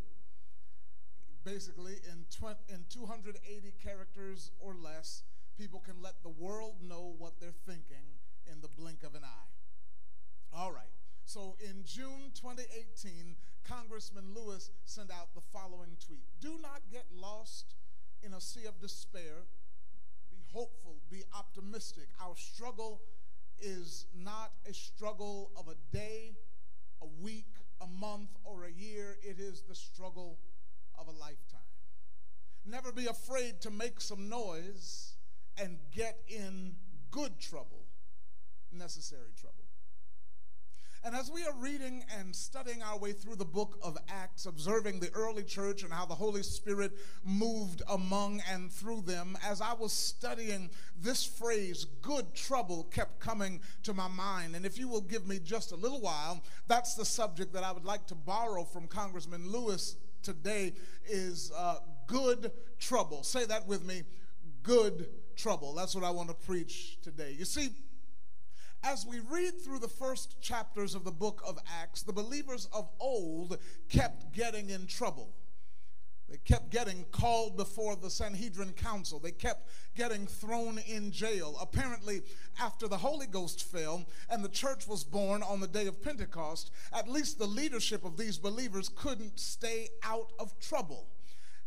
Basically, 1.45 1.95
in, 2.05 2.25
in 2.73 2.85
280 2.89 3.73
characters 3.83 4.53
or 4.61 4.75
less, 4.75 5.25
people 5.59 5.81
can 5.81 6.01
let 6.01 6.23
the 6.23 6.29
world 6.29 6.77
know 6.83 7.15
what 7.19 7.35
they're 7.41 7.51
thinking 7.67 8.07
in 8.51 8.61
the 8.61 8.69
blink 8.69 9.03
of 9.03 9.15
an 9.15 9.23
eye. 9.25 10.57
All 10.57 10.71
right. 10.71 10.85
So 11.25 11.57
in 11.61 11.83
June 11.85 12.31
2018, 12.35 13.35
Congressman 13.69 14.35
Lewis 14.35 14.71
sent 14.85 15.11
out 15.11 15.35
the 15.35 15.41
following 15.53 15.97
tweet 16.05 16.27
Do 16.41 16.59
not 16.63 16.83
get 16.93 17.07
lost 17.15 17.75
in 18.23 18.33
a 18.33 18.41
sea 18.41 18.67
of 18.67 18.81
despair. 18.81 19.47
Be 20.31 20.39
hopeful, 20.53 20.97
be 21.11 21.25
optimistic. 21.37 22.07
Our 22.23 22.37
struggle 22.37 23.03
is 23.61 24.07
not 24.15 24.53
a 24.69 24.75
struggle 24.75 25.51
of 25.57 25.67
a 25.67 25.97
day, 25.97 26.37
a 27.03 27.07
week, 27.21 27.47
a 27.81 27.87
month, 27.87 28.31
or 28.45 28.65
a 28.65 28.71
year. 28.71 29.17
It 29.23 29.39
is 29.39 29.63
the 29.63 29.75
struggle 29.75 30.39
of 30.99 31.09
a 31.09 31.13
lifetime. 31.13 31.61
Never 32.65 32.91
be 32.93 33.07
afraid 33.07 33.61
to 33.61 33.71
make 33.71 34.01
some 34.01 34.29
noise 34.29 35.15
and 35.57 35.79
get 35.95 36.19
in 36.29 36.75
good 37.11 37.39
trouble, 37.39 37.87
necessary 38.73 39.33
trouble. 39.41 39.66
And 41.07 41.15
as 41.15 41.31
we 41.31 41.45
are 41.45 41.55
reading 41.61 42.05
and 42.19 42.35
studying 42.35 42.83
our 42.83 42.99
way 42.99 43.13
through 43.13 43.37
the 43.37 43.45
book 43.45 43.79
of 43.81 43.97
Acts, 44.09 44.45
observing 44.45 44.99
the 44.99 45.09
early 45.13 45.45
church 45.45 45.85
and 45.85 45.93
how 45.93 46.05
the 46.05 46.17
Holy 46.17 46.43
Spirit 46.43 46.99
moved 47.23 47.81
among 47.89 48.43
and 48.51 48.73
through 48.73 49.03
them, 49.03 49.39
as 49.47 49.61
I 49.61 49.73
was 49.75 49.93
studying 49.93 50.69
this 51.01 51.25
phrase, 51.25 51.87
good 52.03 52.35
trouble, 52.35 52.89
kept 52.91 53.21
coming 53.21 53.61
to 53.85 53.95
my 53.95 54.09
mind. 54.09 54.57
And 54.57 54.67
if 54.67 54.79
you 54.79 54.89
will 54.89 55.01
give 55.01 55.29
me 55.29 55.39
just 55.39 55.71
a 55.71 55.77
little 55.77 56.01
while, 56.01 56.43
that's 56.67 56.97
the 56.97 57.05
subject 57.05 57.53
that 57.53 57.63
I 57.63 57.71
would 57.71 57.85
like 57.85 58.09
to 58.09 58.17
borrow 58.17 58.65
from 58.65 58.89
Congressman 58.89 59.49
Lewis 59.49 59.95
today 60.25 60.73
is 61.09 61.53
uh, 61.57 61.77
good 62.09 62.51
trouble. 62.81 63.23
Say 63.23 63.45
that 63.45 63.69
with 63.69 63.85
me 63.85 64.03
good 64.65 65.07
trouble. 65.37 65.73
That's 65.75 65.95
what 65.95 66.03
I 66.03 66.11
want 66.11 66.29
to 66.31 66.35
preach 66.35 66.99
today. 67.01 67.37
You 67.39 67.45
see, 67.45 67.71
as 68.83 69.07
we 69.07 69.19
read 69.31 69.61
through 69.61 69.81
the 69.81 69.89
first 69.89 70.41
chapters 70.41 70.95
of 70.95 71.05
the 71.05 71.13
book 71.13 71.43
of 71.47 71.59
Acts, 71.81 72.03
the 72.03 72.13
believers 72.13 72.69
of 72.73 72.89
old 73.01 73.59
kept 73.89 74.33
getting 74.33 74.71
in 74.71 74.87
trouble. 74.87 75.35
They 76.29 76.39
kept 76.39 76.71
getting 76.71 77.05
called 77.13 77.57
before 77.57 77.95
the 77.95 78.11
Sanhedrin 78.11 78.73
Council. 78.73 79.21
They 79.21 79.31
kept 79.31 79.69
getting 79.97 80.27
thrown 80.27 80.79
in 80.79 81.13
jail. 81.13 81.57
Apparently, 81.61 82.23
after 82.61 82.89
the 82.89 82.97
Holy 82.97 83.27
Ghost 83.27 83.63
fell 83.63 84.05
and 84.29 84.45
the 84.45 84.49
church 84.49 84.89
was 84.89 85.05
born 85.05 85.43
on 85.45 85.61
the 85.61 85.69
day 85.69 85.87
of 85.87 86.03
Pentecost, 86.03 86.73
at 86.93 87.09
least 87.09 87.39
the 87.39 87.47
leadership 87.47 88.05
of 88.05 88.17
these 88.17 88.39
believers 88.39 88.89
couldn't 88.89 89.39
stay 89.39 89.89
out 90.03 90.33
of 90.41 90.59
trouble. 90.59 91.07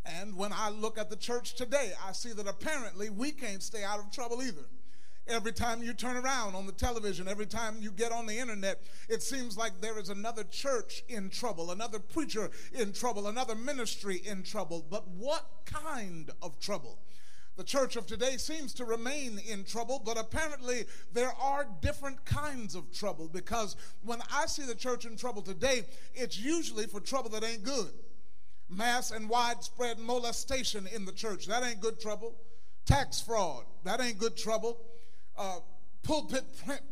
And 0.06 0.36
when 0.36 0.52
I 0.52 0.70
look 0.70 0.98
at 0.98 1.10
the 1.10 1.16
church 1.16 1.56
today, 1.56 1.94
I 2.06 2.12
see 2.12 2.34
that 2.34 2.48
apparently 2.48 3.10
we 3.10 3.32
can't 3.32 3.64
stay 3.64 3.84
out 3.84 4.00
of 4.00 4.12
trouble 4.12 4.42
either. 4.42 4.66
Every 5.30 5.52
time 5.52 5.84
you 5.84 5.94
turn 5.94 6.18
around 6.18 6.56
on 6.56 6.66
the 6.66 6.72
television, 6.72 7.28
every 7.28 7.46
time 7.46 7.78
you 7.80 7.92
get 7.92 8.12
on 8.12 8.26
the 8.26 8.40
internet, 8.40 8.82
it 9.08 9.22
seems 9.22 9.56
like 9.56 9.80
there 9.80 10.00
is 10.00 10.10
another 10.10 10.44
church 10.44 11.04
in 11.08 11.30
trouble, 11.30 11.70
another 11.70 12.00
preacher 12.00 12.50
in 12.74 12.94
trouble, 12.94 13.28
another 13.28 13.54
ministry 13.54 14.24
in 14.26 14.42
trouble. 14.42 14.84
But 14.90 15.08
what 15.08 15.46
kind 15.66 16.32
of 16.42 16.60
trouble? 16.60 16.98
The 17.58 17.64
church 17.64 17.96
of 17.96 18.08
today 18.08 18.38
seems 18.38 18.74
to 18.76 18.86
remain 18.86 19.40
in 19.48 19.66
trouble, 19.66 20.02
but 20.04 20.18
apparently 20.18 20.86
there 21.14 21.34
are 21.40 21.68
different 21.80 22.26
kinds 22.26 22.74
of 22.74 22.92
trouble 22.92 23.30
because 23.32 23.76
when 24.02 24.24
I 24.34 24.48
see 24.48 24.64
the 24.64 24.74
church 24.74 25.06
in 25.06 25.16
trouble 25.16 25.44
today, 25.44 25.84
it's 26.16 26.40
usually 26.40 26.88
for 26.88 27.02
trouble 27.02 27.30
that 27.32 27.44
ain't 27.44 27.64
good. 27.64 27.92
Mass 28.68 29.12
and 29.12 29.30
widespread 29.30 30.00
molestation 30.00 30.88
in 30.88 31.06
the 31.06 31.12
church, 31.12 31.46
that 31.46 31.64
ain't 31.64 31.82
good 31.82 32.00
trouble. 32.00 32.34
Tax 32.88 33.22
fraud, 33.22 33.66
that 33.84 34.02
ain't 34.02 34.18
good 34.18 34.36
trouble 34.36 34.80
uh, 35.40 35.60
pulpit, 36.04 36.44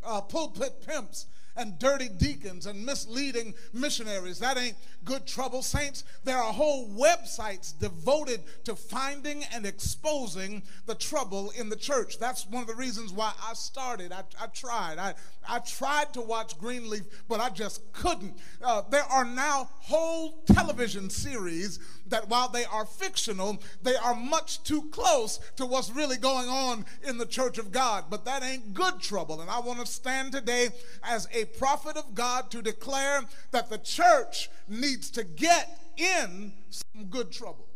uh, 0.04 0.22
pulpit 0.22 0.88
pimps 0.88 1.28
and 1.58 1.80
dirty 1.80 2.08
deacons 2.08 2.68
and 2.68 2.86
misleading 2.86 3.54
missionaries. 3.74 4.40
That 4.40 4.58
ain't 4.58 4.78
good 5.04 5.26
trouble, 5.26 5.64
saints. 5.64 6.04
There 6.24 6.38
are 6.38 6.54
whole 6.54 6.88
websites 6.90 7.78
devoted 7.78 8.42
to 8.66 8.76
finding 8.76 9.44
and 9.54 9.66
exposing 9.66 10.62
the 10.86 10.96
trouble 10.96 11.52
in 11.58 11.70
the 11.70 11.76
church. 11.76 12.20
That's 12.20 12.46
one 12.46 12.62
of 12.62 12.68
the 12.68 12.76
reasons 12.76 13.12
why 13.12 13.34
I 13.44 13.54
started. 13.54 14.12
I, 14.12 14.24
I 14.40 14.48
tried. 14.48 15.00
I, 15.00 15.16
I 15.50 15.60
tried 15.60 16.14
to 16.14 16.22
watch 16.22 16.58
Greenleaf, 16.60 17.04
but 17.28 17.40
I 17.40 17.50
just 17.50 17.92
couldn't. 17.92 18.38
Uh, 18.62 18.84
there 18.92 19.06
are 19.06 19.26
now 19.26 19.70
whole 19.80 20.44
television 20.46 21.10
series 21.10 21.80
that, 22.10 22.30
while 22.30 22.50
they 22.50 22.66
are 22.66 22.86
fictional, 22.86 23.62
they 23.84 23.96
are 23.96 24.16
much 24.16 24.64
too 24.64 24.84
close 24.92 25.40
to 25.56 25.66
what's 25.66 25.90
really 25.90 26.18
going 26.18 26.50
on 26.50 26.86
in 27.04 27.18
the 27.18 27.26
church 27.26 27.58
of 27.58 27.72
God. 27.72 28.06
But 28.10 28.26
that 28.26 28.44
ain't 28.44 28.74
good 28.74 29.00
trouble. 29.00 29.42
And 29.42 29.50
I 29.50 29.60
want 29.60 29.80
to 29.80 29.86
stand 29.86 30.32
today 30.32 30.70
as 31.04 31.28
a 31.34 31.46
prophet 31.46 31.98
of 31.98 32.16
God 32.16 32.52
to 32.52 32.62
declare 32.62 33.22
that 33.52 33.70
the 33.70 33.78
church 33.78 34.50
needs 34.68 35.10
to 35.12 35.24
get 35.24 35.80
in 35.98 36.54
some 36.70 37.06
good 37.06 37.32
trouble. 37.32 37.68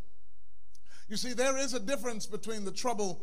You 1.09 1.17
see, 1.17 1.33
there 1.33 1.57
is 1.57 1.73
a 1.73 1.79
difference 1.79 2.25
between 2.25 2.63
the 2.63 2.71
trouble 2.71 3.21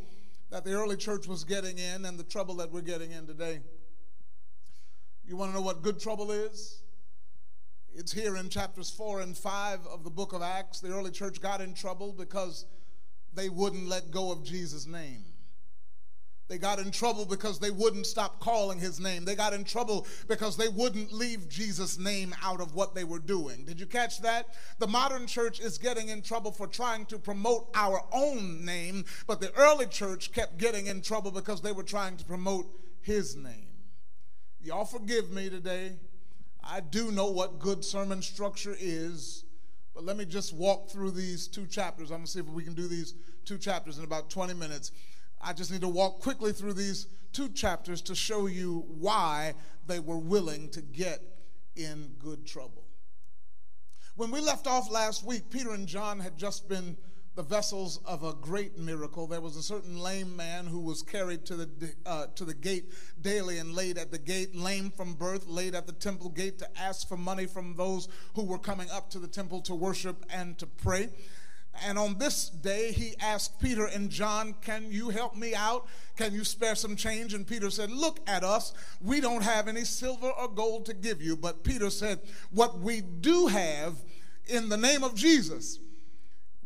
that 0.51 0.64
the 0.64 0.73
early 0.73 0.97
church 0.97 1.27
was 1.27 1.44
getting 1.44 1.79
in 1.79 2.05
and 2.05 2.18
the 2.18 2.25
trouble 2.25 2.57
that 2.57 2.71
we're 2.71 2.81
getting 2.81 3.12
in 3.12 3.27
today. 3.27 3.61
You 5.27 5.37
want 5.37 5.53
to 5.53 5.59
know 5.59 5.62
what 5.62 5.83
good 5.83 6.01
trouble 6.01 6.31
is? 6.31 6.81
It's 7.94 8.12
here 8.12 8.37
in 8.37 8.48
chapters 8.48 8.90
4 8.90 9.22
and 9.22 9.37
5 9.37 9.87
of 9.87 10.05
the 10.05 10.11
book 10.11 10.33
of 10.33 10.42
Acts. 10.42 10.81
The 10.81 10.92
early 10.92 11.11
church 11.11 11.40
got 11.40 11.61
in 11.61 11.74
trouble 11.74 12.12
because 12.12 12.64
they 13.35 13.48
wouldn't 13.48 13.88
let 13.88 14.11
go 14.11 14.31
of 14.31 14.44
Jesus' 14.44 14.87
name. 14.87 15.24
They 16.48 16.57
got 16.57 16.79
in 16.79 16.90
trouble 16.90 17.27
because 17.27 17.59
they 17.59 17.70
wouldn't 17.70 18.07
stop 18.07 18.40
calling 18.40 18.79
his 18.79 18.98
name. 18.98 19.27
They 19.27 19.35
got 19.35 19.53
in 19.53 19.64
trouble 19.64 20.07
because 20.29 20.57
they 20.57 20.68
wouldn't 20.68 21.12
leave 21.12 21.48
Jesus' 21.48 21.98
name 21.98 22.35
out 22.42 22.62
of 22.62 22.74
what 22.74 22.94
they 22.94 23.05
were 23.05 23.18
doing. 23.18 23.66
Did 23.66 23.79
you 23.79 23.85
catch 23.85 24.22
that? 24.22 24.46
The 24.79 24.87
modern 24.87 25.27
church 25.27 25.61
is 25.61 25.77
getting 25.77 26.09
in 26.09 26.22
trouble 26.22 26.51
for 26.51 26.66
trying 26.66 27.05
to 27.07 27.18
promote 27.18 27.68
our 27.74 28.03
own 28.12 28.64
name, 28.64 29.05
but 29.27 29.40
the 29.40 29.53
early 29.57 29.87
church 29.87 30.33
kept 30.33 30.57
getting 30.57 30.87
in 30.87 31.03
trouble 31.03 31.31
because 31.31 31.61
they 31.61 31.72
were 31.72 31.83
trying 31.83 32.16
to 32.16 32.24
promote 32.24 32.66
his 33.03 33.37
name. 33.37 33.68
Y'all 34.61 34.87
forgive 34.87 35.31
me 35.31 35.51
today. 35.51 35.96
I 36.62 36.81
do 36.81 37.11
know 37.11 37.31
what 37.31 37.59
good 37.59 37.85
sermon 37.85 38.23
structure 38.23 38.77
is, 38.79 39.44
but 39.94 40.05
let 40.05 40.16
me 40.16 40.25
just 40.25 40.53
walk 40.53 40.90
through 40.90 41.12
these 41.12 41.49
two 41.49 41.66
chapters. 41.66 42.11
I'm 42.11 42.18
going 42.18 42.27
to 42.27 42.31
see 42.31 42.40
if 42.40 42.47
we 42.47 42.62
can 42.62 42.75
do 42.75 42.88
these 42.88 43.14
two 43.44 43.59
chapters 43.59 43.99
in 43.99 44.05
about 44.05 44.31
20 44.31 44.55
minutes. 44.55 44.92
I 45.40 45.53
just 45.53 45.71
need 45.71 45.81
to 45.83 45.88
walk 45.88 46.21
quickly 46.21 46.53
through 46.53 46.75
these 46.75 47.07
two 47.33 47.49
chapters 47.49 48.03
to 48.03 48.14
show 48.14 48.47
you 48.47 48.85
why 48.88 49.55
they 49.87 50.01
were 50.01 50.18
willing 50.18 50.68
to 50.71 50.83
get 50.83 51.23
in 51.77 52.14
good 52.18 52.47
trouble. 52.47 52.85
When 54.16 54.31
we 54.31 54.40
left 54.40 54.66
off 54.66 54.90
last 54.90 55.25
week, 55.25 55.49
Peter 55.49 55.73
and 55.73 55.87
John 55.87 56.18
had 56.18 56.37
just 56.37 56.68
been 56.68 56.97
the 57.38 57.44
vessels 57.44 58.01
of 58.05 58.24
a 58.24 58.33
great 58.33 58.77
miracle. 58.77 59.29
There 59.29 59.40
was 59.40 59.55
a 59.55 59.62
certain 59.62 59.96
lame 59.96 60.35
man 60.35 60.66
who 60.66 60.81
was 60.81 61.03
carried 61.03 61.44
to 61.44 61.55
the, 61.55 61.94
uh, 62.05 62.27
to 62.35 62.44
the 62.44 62.53
gate 62.53 62.87
daily 63.20 63.59
and 63.59 63.77
laid 63.77 63.96
at 63.96 64.11
the 64.11 64.18
gate, 64.18 64.57
lame 64.57 64.90
from 64.90 65.14
birth, 65.14 65.46
laid 65.46 65.77
at 65.77 65.87
the 65.87 65.92
temple 65.92 66.31
gate 66.31 66.59
to 66.59 66.68
ask 66.77 67.07
for 67.07 67.16
money 67.16 67.46
from 67.46 67.77
those 67.77 68.09
who 68.35 68.42
were 68.42 68.59
coming 68.59 68.90
up 68.90 69.09
to 69.11 69.20
the 69.20 69.29
temple 69.29 69.61
to 69.61 69.72
worship 69.72 70.27
and 70.29 70.59
to 70.59 70.66
pray. 70.66 71.11
And 71.87 71.96
on 71.96 72.18
this 72.18 72.48
day, 72.48 72.90
he 72.90 73.14
asked 73.20 73.61
Peter 73.61 73.85
and 73.85 74.11
John, 74.11 74.57
Can 74.61 74.90
you 74.90 75.11
help 75.11 75.37
me 75.37 75.55
out? 75.55 75.87
Can 76.16 76.35
you 76.35 76.42
spare 76.42 76.74
some 76.74 76.96
change? 76.96 77.35
And 77.35 77.46
Peter 77.46 77.70
said, 77.70 77.92
Look 77.92 78.18
at 78.27 78.42
us. 78.42 78.74
We 79.01 79.20
don't 79.20 79.44
have 79.44 79.68
any 79.68 79.85
silver 79.85 80.29
or 80.29 80.48
gold 80.48 80.87
to 80.87 80.92
give 80.92 81.22
you. 81.22 81.37
But 81.37 81.62
Peter 81.62 81.88
said, 81.88 82.18
What 82.51 82.81
we 82.81 83.01
do 83.01 83.46
have 83.46 83.94
in 84.48 84.70
the 84.70 84.77
name 84.77 85.05
of 85.05 85.14
Jesus 85.14 85.79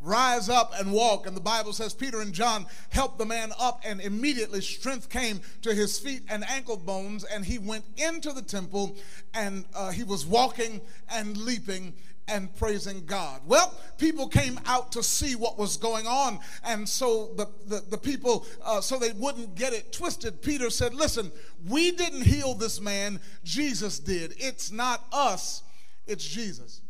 rise 0.03 0.49
up 0.49 0.73
and 0.79 0.93
walk. 0.93 1.27
And 1.27 1.37
the 1.37 1.41
Bible 1.41 1.73
says 1.73 1.95
Peter 1.95 2.21
and 2.21 2.33
John 2.33 2.67
helped 2.91 3.19
the 3.19 3.27
man 3.27 3.53
up, 3.59 3.81
and 3.85 4.01
immediately 4.01 4.61
strength 4.61 5.09
came 5.09 5.41
to 5.63 5.75
his 5.75 5.99
feet 5.99 6.23
and 6.29 6.45
ankle 6.49 6.77
bones, 6.77 7.25
and 7.25 7.45
he 7.45 7.59
went 7.59 7.85
into 7.97 8.33
the 8.33 8.43
temple 8.43 8.97
and 9.35 9.65
uh, 9.75 9.91
he 9.91 10.05
was 10.05 10.27
walking 10.27 10.81
and 11.11 11.37
leaping 11.37 11.95
and 12.29 12.55
praising 12.57 13.05
God. 13.05 13.41
Well, 13.47 13.75
people 13.99 14.29
came 14.29 14.59
out 14.67 14.93
to 14.93 15.03
see 15.03 15.35
what 15.35 15.59
was 15.59 15.77
going 15.77 16.07
on, 16.07 16.39
and 16.65 16.89
so 16.89 17.33
the, 17.37 17.49
the, 17.67 17.83
the 17.91 17.99
people, 17.99 18.47
uh, 18.65 18.81
so 18.81 18.99
they 18.99 19.13
wouldn't 19.13 19.55
get 19.55 19.73
it 19.73 19.93
twisted, 19.93 20.41
Peter 20.41 20.71
said, 20.71 20.95
Listen, 20.95 21.33
we 21.69 21.91
didn't 21.91 22.23
heal 22.23 22.55
this 22.55 22.81
man, 22.81 23.21
Jesus 23.45 23.99
did. 23.99 24.35
It's 24.39 24.71
not 24.71 25.05
us, 25.13 25.63
it's 26.07 26.25
Jesus. 26.25 26.82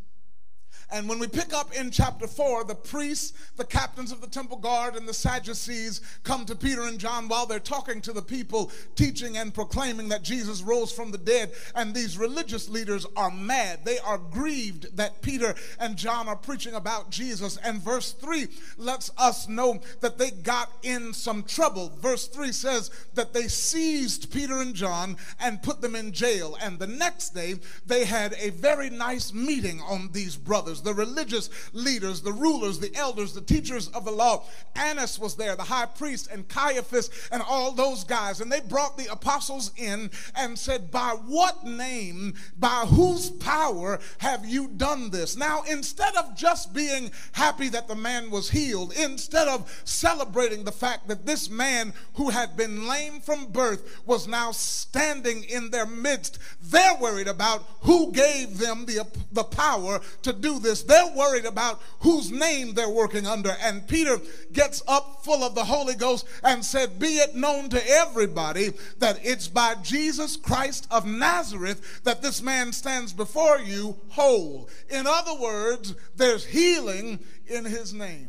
And 0.93 1.09
when 1.09 1.19
we 1.19 1.27
pick 1.27 1.55
up 1.55 1.75
in 1.75 1.91
chapter 1.91 2.27
4, 2.27 2.65
the 2.65 2.75
priests, 2.75 3.33
the 3.57 3.65
captains 3.65 4.13
of 4.13 4.21
the 4.21 4.27
temple 4.27 4.59
guard, 4.59 4.95
and 4.95 5.09
the 5.09 5.15
Sadducees 5.15 6.03
come 6.23 6.45
to 6.45 6.55
Peter 6.55 6.83
and 6.83 6.99
John 6.99 7.29
while 7.29 7.47
they're 7.47 7.59
talking 7.59 8.03
to 8.03 8.13
the 8.13 8.21
people, 8.21 8.71
teaching 8.95 9.39
and 9.39 9.55
proclaiming 9.55 10.11
that 10.11 10.23
Jesus 10.23 10.61
rose 10.61 10.93
from 10.93 11.11
the 11.11 11.19
dead. 11.19 11.53
And 11.75 11.95
these 11.95 12.19
religious 12.19 12.69
leaders 12.69 13.07
are 13.17 13.31
mad. 13.31 13.85
They 13.85 13.99
are 14.01 14.19
grieved 14.19 14.95
that 14.99 15.23
Peter 15.23 15.55
and 15.79 15.97
John 15.97 16.29
are 16.29 16.37
preaching 16.37 16.75
about 16.75 17.11
Jesus. 17.11 17.57
And 17.57 17.81
verse 17.81 18.13
3 18.13 18.49
lets 18.77 19.11
us 19.17 19.49
know 19.49 19.81
that 20.01 20.19
they 20.19 20.31
got 20.31 20.71
in 20.83 21.15
some 21.15 21.43
trouble. 21.43 21.91
Verse 22.01 22.29
3 22.29 22.53
says 22.53 22.91
that 23.15 23.33
they 23.33 23.49
seized 23.49 24.31
Peter 24.31 24.61
and 24.61 24.75
John 24.75 25.17
and 25.41 25.63
put 25.63 25.81
them 25.81 25.97
in 25.97 26.13
jail. 26.13 26.59
And 26.61 26.79
the 26.79 26.87
next 26.87 27.31
day, 27.31 27.55
they 27.87 28.05
had 28.05 28.35
a 28.39 28.51
very 28.51 28.91
nice 28.91 29.33
meeting 29.33 29.81
on 29.81 30.11
these 30.13 30.37
brothers 30.37 30.82
the 30.83 30.95
religious 30.95 31.51
leaders, 31.73 32.23
the 32.23 32.33
rulers, 32.33 32.79
the 32.79 32.95
elders, 32.95 33.33
the 33.33 33.41
teachers 33.41 33.89
of 33.89 34.05
the 34.05 34.11
law. 34.11 34.45
Annas 34.77 35.19
was 35.19 35.37
there, 35.37 35.57
the 35.57 35.63
high 35.63 35.87
priest, 35.87 36.29
and 36.31 36.49
Caiaphas, 36.49 37.11
and 37.31 37.43
all 37.43 37.73
those 37.73 38.05
guys. 38.05 38.41
And 38.41 38.51
they 38.51 38.61
brought 38.61 38.97
the 38.97 39.11
apostles 39.11 39.73
in 39.77 40.11
and 40.35 40.59
said, 40.59 40.91
By 40.91 41.17
what 41.27 41.65
name, 41.65 42.35
by 42.59 42.85
whose 42.89 43.31
power 43.31 44.01
have 44.19 44.45
you 44.45 44.69
done 44.69 45.11
this? 45.11 45.37
Now, 45.37 45.63
instead 45.63 46.17
of 46.17 46.37
just 46.37 46.73
being 46.73 47.11
happy 47.33 47.69
that 47.71 47.89
the 47.89 47.95
man 47.95 48.31
was 48.31 48.51
healed, 48.51 48.93
instead 48.97 49.49
of 49.49 49.71
celebrating 49.85 50.65
the 50.65 50.73
fact 50.73 51.09
that 51.09 51.27
this 51.27 51.51
man 51.51 51.93
who 52.15 52.31
had 52.31 52.57
been 52.57 52.87
lame 52.89 53.21
from 53.21 53.47
birth 53.47 54.01
was 54.07 54.27
now 54.27 54.53
standing 54.53 55.45
in 55.45 55.71
their 55.71 55.87
midst, 55.87 56.39
they're 56.63 56.97
worried 56.97 57.29
about 57.29 57.65
who 57.81 58.13
gave 58.13 58.59
them 58.59 58.87
the, 58.87 59.07
the 59.33 59.45
power 59.45 60.01
to 60.23 60.33
do 60.33 60.59
this 60.59 60.72
this. 60.73 60.83
They're 60.83 61.15
worried 61.15 61.45
about 61.45 61.81
whose 62.01 62.31
name 62.31 62.73
they're 62.73 62.89
working 62.89 63.27
under. 63.27 63.55
And 63.61 63.87
Peter 63.87 64.19
gets 64.53 64.83
up 64.89 65.23
full 65.23 65.45
of 65.45 65.55
the 65.55 65.65
Holy 65.65 65.95
Ghost 65.95 66.27
and 66.43 66.65
said, 66.65 66.99
Be 66.99 67.19
it 67.19 67.35
known 67.35 67.69
to 67.71 67.91
everybody 67.91 68.73
that 68.99 69.19
it's 69.23 69.49
by 69.49 69.75
Jesus 69.83 70.37
Christ 70.37 70.87
of 70.91 71.07
Nazareth 71.07 72.03
that 72.05 72.23
this 72.23 72.43
man 72.43 72.73
stands 72.73 73.13
before 73.13 73.59
you 73.59 73.97
whole. 74.09 74.69
In 74.89 75.07
other 75.07 75.35
words, 75.35 75.95
there's 76.17 76.47
healing 76.47 77.21
in 77.47 77.65
his 77.67 77.93
name. 77.93 78.29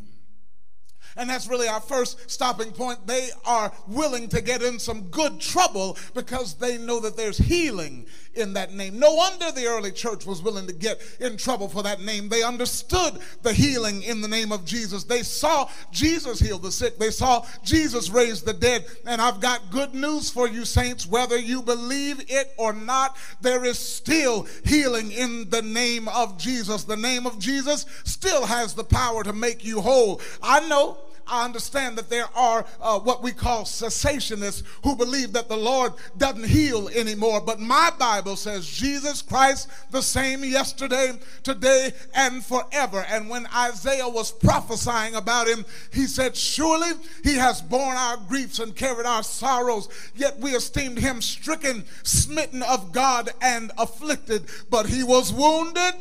And 1.15 1.30
that's 1.30 1.47
really 1.47 1.67
our 1.67 1.82
first 1.82 2.30
stopping 2.30 2.71
point. 2.71 3.06
They 3.06 3.30
are 3.45 3.71
willing 3.88 4.28
to 4.30 4.41
get 4.41 4.62
in 4.62 4.80
some 4.80 5.04
good 5.10 5.39
trouble 5.39 5.97
because 6.13 6.56
they 6.56 6.78
know 6.78 6.99
that 7.02 7.17
there's 7.17 7.38
healing 7.38 8.06
in 8.36 8.54
that 8.54 8.73
name. 8.73 8.97
No 8.99 9.13
wonder 9.13 9.52
the 9.52 9.67
early 9.67 9.91
church 9.91 10.26
was 10.26 10.41
willing 10.41 10.67
to 10.67 10.73
get 10.73 11.02
in 11.19 11.38
trouble 11.38 11.67
for 11.67 11.84
that 11.84 12.02
name. 12.02 12.30
They 12.30 12.43
understood 12.43 13.19
the 13.43 13.54
healing 13.54 14.02
in 14.04 14.21
the 14.21 14.28
name 14.28 14.52
of 14.52 14.65
Jesus. 14.65 15.04
They 15.04 15.23
saw 15.23 15.69
Jesus 15.91 16.39
heal 16.39 16.58
the 16.58 16.71
sick, 16.71 16.97
they 16.97 17.12
saw 17.12 17.45
Jesus 17.63 18.10
raise 18.10 18.41
the 18.41 18.54
dead. 18.54 18.86
And 19.06 19.21
I've 19.21 19.39
got 19.39 19.69
good 19.69 19.93
news 19.93 20.30
for 20.30 20.47
you, 20.47 20.65
saints. 20.65 21.08
Whether 21.08 21.38
you 21.38 21.62
believe 21.62 22.26
it 22.30 22.54
or 22.58 22.73
not, 22.73 23.17
there 23.41 23.65
is 23.65 23.78
still 23.78 24.47
healing 24.65 25.12
in 25.12 25.49
the 25.49 25.62
name 25.62 26.08
of 26.08 26.38
Jesus. 26.38 26.84
The 26.84 26.97
name 26.97 27.26
of 27.26 27.39
Jesus 27.39 27.86
still 28.04 28.45
has 28.45 28.73
the 28.73 28.84
power 28.84 29.23
to 29.23 29.34
make 29.34 29.63
you 29.63 29.82
whole. 29.82 30.21
I 30.41 30.67
know 30.67 30.97
I 31.27 31.45
understand 31.45 31.97
that 31.97 32.09
there 32.09 32.27
are 32.36 32.65
uh, 32.81 32.99
what 32.99 33.23
we 33.23 33.31
call 33.31 33.63
cessationists 33.63 34.63
who 34.83 34.95
believe 34.95 35.33
that 35.33 35.49
the 35.49 35.57
Lord 35.57 35.93
doesn't 36.17 36.45
heal 36.45 36.89
anymore. 36.89 37.41
But 37.41 37.59
my 37.59 37.91
Bible 37.97 38.36
says 38.36 38.67
Jesus 38.67 39.21
Christ 39.21 39.69
the 39.91 40.01
same 40.01 40.43
yesterday, 40.43 41.13
today, 41.43 41.93
and 42.13 42.43
forever. 42.43 43.05
And 43.09 43.29
when 43.29 43.47
Isaiah 43.55 44.09
was 44.09 44.32
prophesying 44.32 45.15
about 45.15 45.47
him, 45.47 45.65
he 45.91 46.05
said, 46.05 46.36
Surely 46.36 46.91
he 47.24 47.36
has 47.36 47.61
borne 47.61 47.97
our 47.97 48.17
griefs 48.17 48.59
and 48.59 48.76
carried 48.76 49.05
our 49.05 49.24
sorrows, 49.24 49.89
yet 50.15 50.39
we 50.39 50.51
esteemed 50.51 50.99
him 50.99 51.21
stricken, 51.21 51.86
smitten 52.03 52.61
of 52.63 52.91
God, 52.91 53.30
and 53.41 53.71
afflicted. 53.78 54.45
But 54.69 54.88
he 54.88 55.03
was 55.03 55.32
wounded 55.32 55.93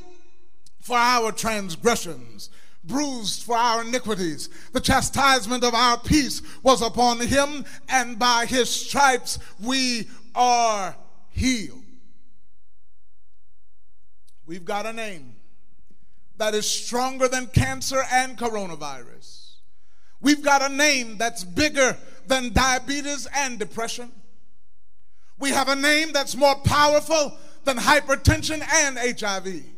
for 0.81 0.97
our 0.97 1.31
transgressions 1.33 2.51
bruised 2.85 3.45
for 3.45 3.57
our 3.57 3.83
iniquities. 3.83 4.49
The 4.73 4.81
chastisement 4.81 5.65
of 5.65 5.75
our 5.75 5.99
peace 5.99 6.43
was 6.63 6.83
upon 6.83 7.21
him, 7.21 7.65
and 7.89 8.19
by 8.19 8.47
his 8.47 8.69
stripes 8.69 9.39
we 9.61 10.09
are 10.35 10.97
healed. 11.31 11.83
We've 14.47 14.65
got 14.65 14.87
a 14.87 14.93
name 14.93 15.37
that 16.39 16.55
is 16.55 16.69
stronger 16.69 17.29
than 17.29 17.47
cancer 17.47 18.03
and 18.11 18.37
coronavirus. 18.37 19.55
We've 20.21 20.43
got 20.43 20.63
a 20.63 20.69
name 20.69 21.17
that's 21.19 21.45
bigger 21.45 21.97
than 22.27 22.53
diabetes 22.53 23.29
and 23.35 23.59
depression. 23.59 24.13
We 25.39 25.51
have 25.51 25.69
a 25.69 25.77
name 25.77 26.13
that's 26.13 26.37
more 26.37 26.55
powerful 26.57 27.37
than 27.65 27.77
hypertension 27.77 28.63
and 28.63 28.99
HIV. 29.21 29.72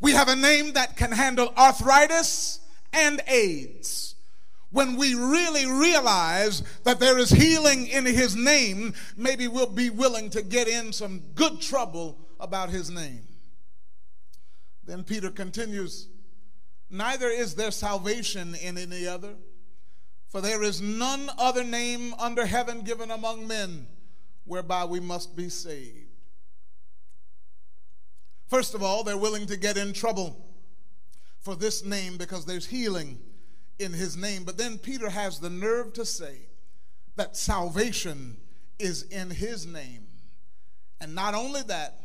We 0.00 0.12
have 0.12 0.28
a 0.28 0.36
name 0.36 0.72
that 0.74 0.96
can 0.96 1.12
handle 1.12 1.52
arthritis 1.56 2.60
and 2.92 3.20
AIDS. 3.26 4.14
When 4.70 4.96
we 4.96 5.14
really 5.14 5.66
realize 5.66 6.62
that 6.82 6.98
there 6.98 7.16
is 7.16 7.30
healing 7.30 7.86
in 7.86 8.04
his 8.06 8.34
name, 8.34 8.94
maybe 9.16 9.46
we'll 9.46 9.66
be 9.66 9.88
willing 9.88 10.30
to 10.30 10.42
get 10.42 10.66
in 10.66 10.92
some 10.92 11.20
good 11.34 11.60
trouble 11.60 12.18
about 12.40 12.70
his 12.70 12.90
name. 12.90 13.22
Then 14.84 15.04
Peter 15.04 15.30
continues 15.30 16.08
Neither 16.90 17.28
is 17.28 17.54
there 17.54 17.70
salvation 17.70 18.54
in 18.54 18.76
any 18.76 19.06
other, 19.06 19.34
for 20.28 20.40
there 20.40 20.62
is 20.62 20.80
none 20.80 21.30
other 21.38 21.64
name 21.64 22.14
under 22.18 22.44
heaven 22.46 22.82
given 22.82 23.10
among 23.10 23.46
men 23.46 23.86
whereby 24.44 24.84
we 24.84 25.00
must 25.00 25.34
be 25.36 25.48
saved. 25.48 26.03
First 28.48 28.74
of 28.74 28.82
all, 28.82 29.04
they're 29.04 29.16
willing 29.16 29.46
to 29.46 29.56
get 29.56 29.76
in 29.76 29.92
trouble 29.92 30.44
for 31.40 31.54
this 31.54 31.84
name 31.84 32.16
because 32.16 32.44
there's 32.44 32.66
healing 32.66 33.18
in 33.78 33.92
his 33.92 34.16
name. 34.16 34.44
But 34.44 34.58
then 34.58 34.78
Peter 34.78 35.10
has 35.10 35.40
the 35.40 35.50
nerve 35.50 35.92
to 35.94 36.04
say 36.04 36.48
that 37.16 37.36
salvation 37.36 38.36
is 38.78 39.02
in 39.04 39.30
his 39.30 39.66
name. 39.66 40.06
And 41.00 41.14
not 41.14 41.34
only 41.34 41.62
that, 41.62 42.00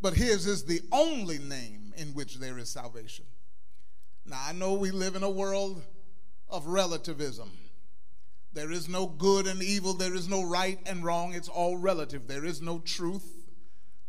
but 0.00 0.14
his 0.14 0.46
is 0.46 0.64
the 0.64 0.80
only 0.92 1.38
name 1.38 1.92
in 1.96 2.08
which 2.08 2.36
there 2.36 2.58
is 2.58 2.70
salvation. 2.70 3.26
Now, 4.26 4.40
I 4.46 4.52
know 4.52 4.74
we 4.74 4.90
live 4.90 5.16
in 5.16 5.22
a 5.22 5.30
world 5.30 5.82
of 6.48 6.66
relativism. 6.66 7.50
There 8.52 8.72
is 8.72 8.88
no 8.88 9.06
good 9.06 9.46
and 9.46 9.62
evil, 9.62 9.92
there 9.92 10.14
is 10.14 10.28
no 10.28 10.42
right 10.42 10.78
and 10.86 11.04
wrong, 11.04 11.34
it's 11.34 11.48
all 11.48 11.76
relative. 11.76 12.26
There 12.26 12.44
is 12.44 12.60
no 12.60 12.80
truth, 12.80 13.39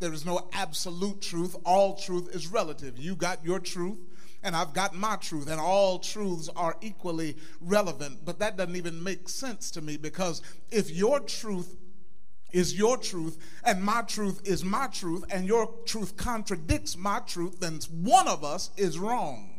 there 0.02 0.14
is 0.14 0.26
no 0.26 0.50
absolute 0.52 1.22
truth. 1.22 1.56
All 1.64 1.96
truth 1.96 2.36
is 2.36 2.48
relative. 2.48 2.98
You 2.98 3.16
got 3.16 3.46
your 3.46 3.60
truth, 3.60 4.00
and 4.44 4.56
I've 4.56 4.74
got 4.74 4.96
my 4.96 5.16
truth, 5.16 5.48
and 5.48 5.62
all 5.62 6.00
truths 6.00 6.50
are 6.56 6.76
equally 6.82 7.38
relevant. 7.62 8.26
But 8.26 8.40
that 8.40 8.58
doesn't 8.58 8.76
even 8.76 9.02
make 9.02 9.30
sense 9.30 9.72
to 9.72 9.82
me 9.82 9.98
because 9.98 10.42
if 10.72 10.90
your 10.90 11.20
truth 11.20 11.78
is 12.52 12.78
your 12.78 12.98
truth, 12.98 13.38
and 13.64 13.82
my 13.82 14.02
truth 14.02 14.42
is 14.44 14.66
my 14.66 14.88
truth, 14.88 15.24
and 15.30 15.46
your 15.46 15.70
truth 15.86 16.18
contradicts 16.18 16.98
my 16.98 17.20
truth, 17.20 17.60
then 17.60 17.80
one 17.92 18.28
of 18.28 18.44
us 18.44 18.72
is 18.76 19.00
wrong. 19.00 19.51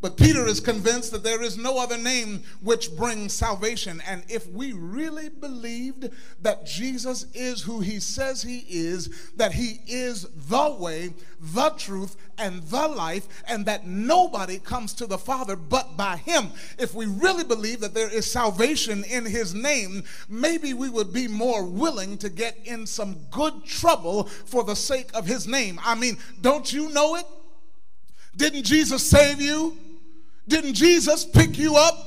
But 0.00 0.16
Peter 0.16 0.46
is 0.46 0.60
convinced 0.60 1.10
that 1.10 1.24
there 1.24 1.42
is 1.42 1.58
no 1.58 1.78
other 1.78 1.98
name 1.98 2.44
which 2.62 2.94
brings 2.96 3.32
salvation. 3.32 4.00
And 4.06 4.22
if 4.28 4.46
we 4.48 4.72
really 4.72 5.28
believed 5.28 6.10
that 6.40 6.66
Jesus 6.66 7.26
is 7.34 7.62
who 7.62 7.80
he 7.80 7.98
says 7.98 8.42
he 8.42 8.64
is, 8.68 9.32
that 9.36 9.52
he 9.52 9.80
is 9.88 10.22
the 10.22 10.76
way, 10.78 11.14
the 11.40 11.70
truth, 11.70 12.16
and 12.38 12.62
the 12.64 12.86
life, 12.86 13.26
and 13.48 13.66
that 13.66 13.88
nobody 13.88 14.60
comes 14.60 14.92
to 14.94 15.06
the 15.06 15.18
Father 15.18 15.56
but 15.56 15.96
by 15.96 16.16
him, 16.16 16.52
if 16.78 16.94
we 16.94 17.06
really 17.06 17.44
believe 17.44 17.80
that 17.80 17.94
there 17.94 18.12
is 18.12 18.30
salvation 18.30 19.02
in 19.02 19.24
his 19.24 19.52
name, 19.52 20.04
maybe 20.28 20.74
we 20.74 20.88
would 20.88 21.12
be 21.12 21.26
more 21.26 21.64
willing 21.64 22.16
to 22.18 22.28
get 22.28 22.56
in 22.64 22.86
some 22.86 23.16
good 23.32 23.64
trouble 23.64 24.24
for 24.24 24.62
the 24.62 24.76
sake 24.76 25.10
of 25.14 25.26
his 25.26 25.48
name. 25.48 25.80
I 25.82 25.96
mean, 25.96 26.18
don't 26.40 26.72
you 26.72 26.88
know 26.90 27.16
it? 27.16 27.26
Didn't 28.36 28.62
Jesus 28.62 29.04
save 29.04 29.40
you? 29.40 29.76
Didn't 30.48 30.74
Jesus 30.74 31.24
pick 31.24 31.56
you 31.56 31.76
up? 31.76 32.06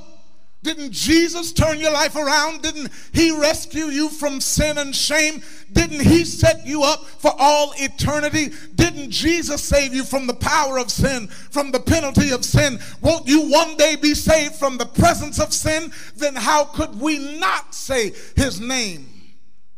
Didn't 0.64 0.92
Jesus 0.92 1.54
turn 1.54 1.80
your 1.80 1.92
life 1.92 2.16
around? 2.16 2.62
Didn't 2.62 2.92
He 3.14 3.32
rescue 3.32 3.86
you 3.86 4.10
from 4.10 4.40
sin 4.40 4.78
and 4.78 4.96
shame? 4.96 5.42
Didn't 5.72 6.02
He 6.02 6.24
set 6.24 6.68
you 6.68 6.84
up 6.84 7.04
for 7.04 7.34
all 7.40 7.74
eternity? 7.78 8.52
Didn't 8.76 9.10
Jesus 9.10 9.64
save 9.64 9.94
you 9.94 10.04
from 10.04 10.28
the 10.28 10.36
power 10.36 10.78
of 10.78 10.92
sin, 10.92 11.28
from 11.28 11.72
the 11.72 11.80
penalty 11.80 12.32
of 12.32 12.46
sin? 12.46 12.80
Won't 13.02 13.28
you 13.28 13.50
one 13.50 13.76
day 13.76 13.96
be 13.96 14.14
saved 14.14 14.56
from 14.56 14.78
the 14.78 14.86
presence 14.86 15.40
of 15.40 15.52
sin? 15.52 15.92
Then 16.16 16.36
how 16.36 16.66
could 16.66 17.00
we 17.00 17.40
not 17.40 17.74
say 17.74 18.14
His 18.36 18.62
name? 18.62 19.10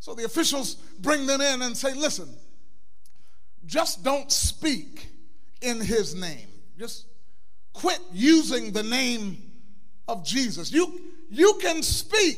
So 0.02 0.14
the 0.14 0.26
officials 0.26 0.76
bring 1.00 1.26
them 1.26 1.40
in 1.40 1.62
and 1.62 1.78
say, 1.78 1.94
listen, 1.94 2.28
just 3.66 4.04
don't 4.04 4.30
speak 4.30 5.08
in 5.62 5.80
His 5.80 6.14
name. 6.14 6.50
Just 6.78 7.06
quit 7.74 8.00
using 8.12 8.72
the 8.72 8.84
name 8.84 9.38
of 10.08 10.24
Jesus. 10.26 10.72
You, 10.72 11.00
you 11.30 11.58
can 11.62 11.84
speak, 11.84 12.38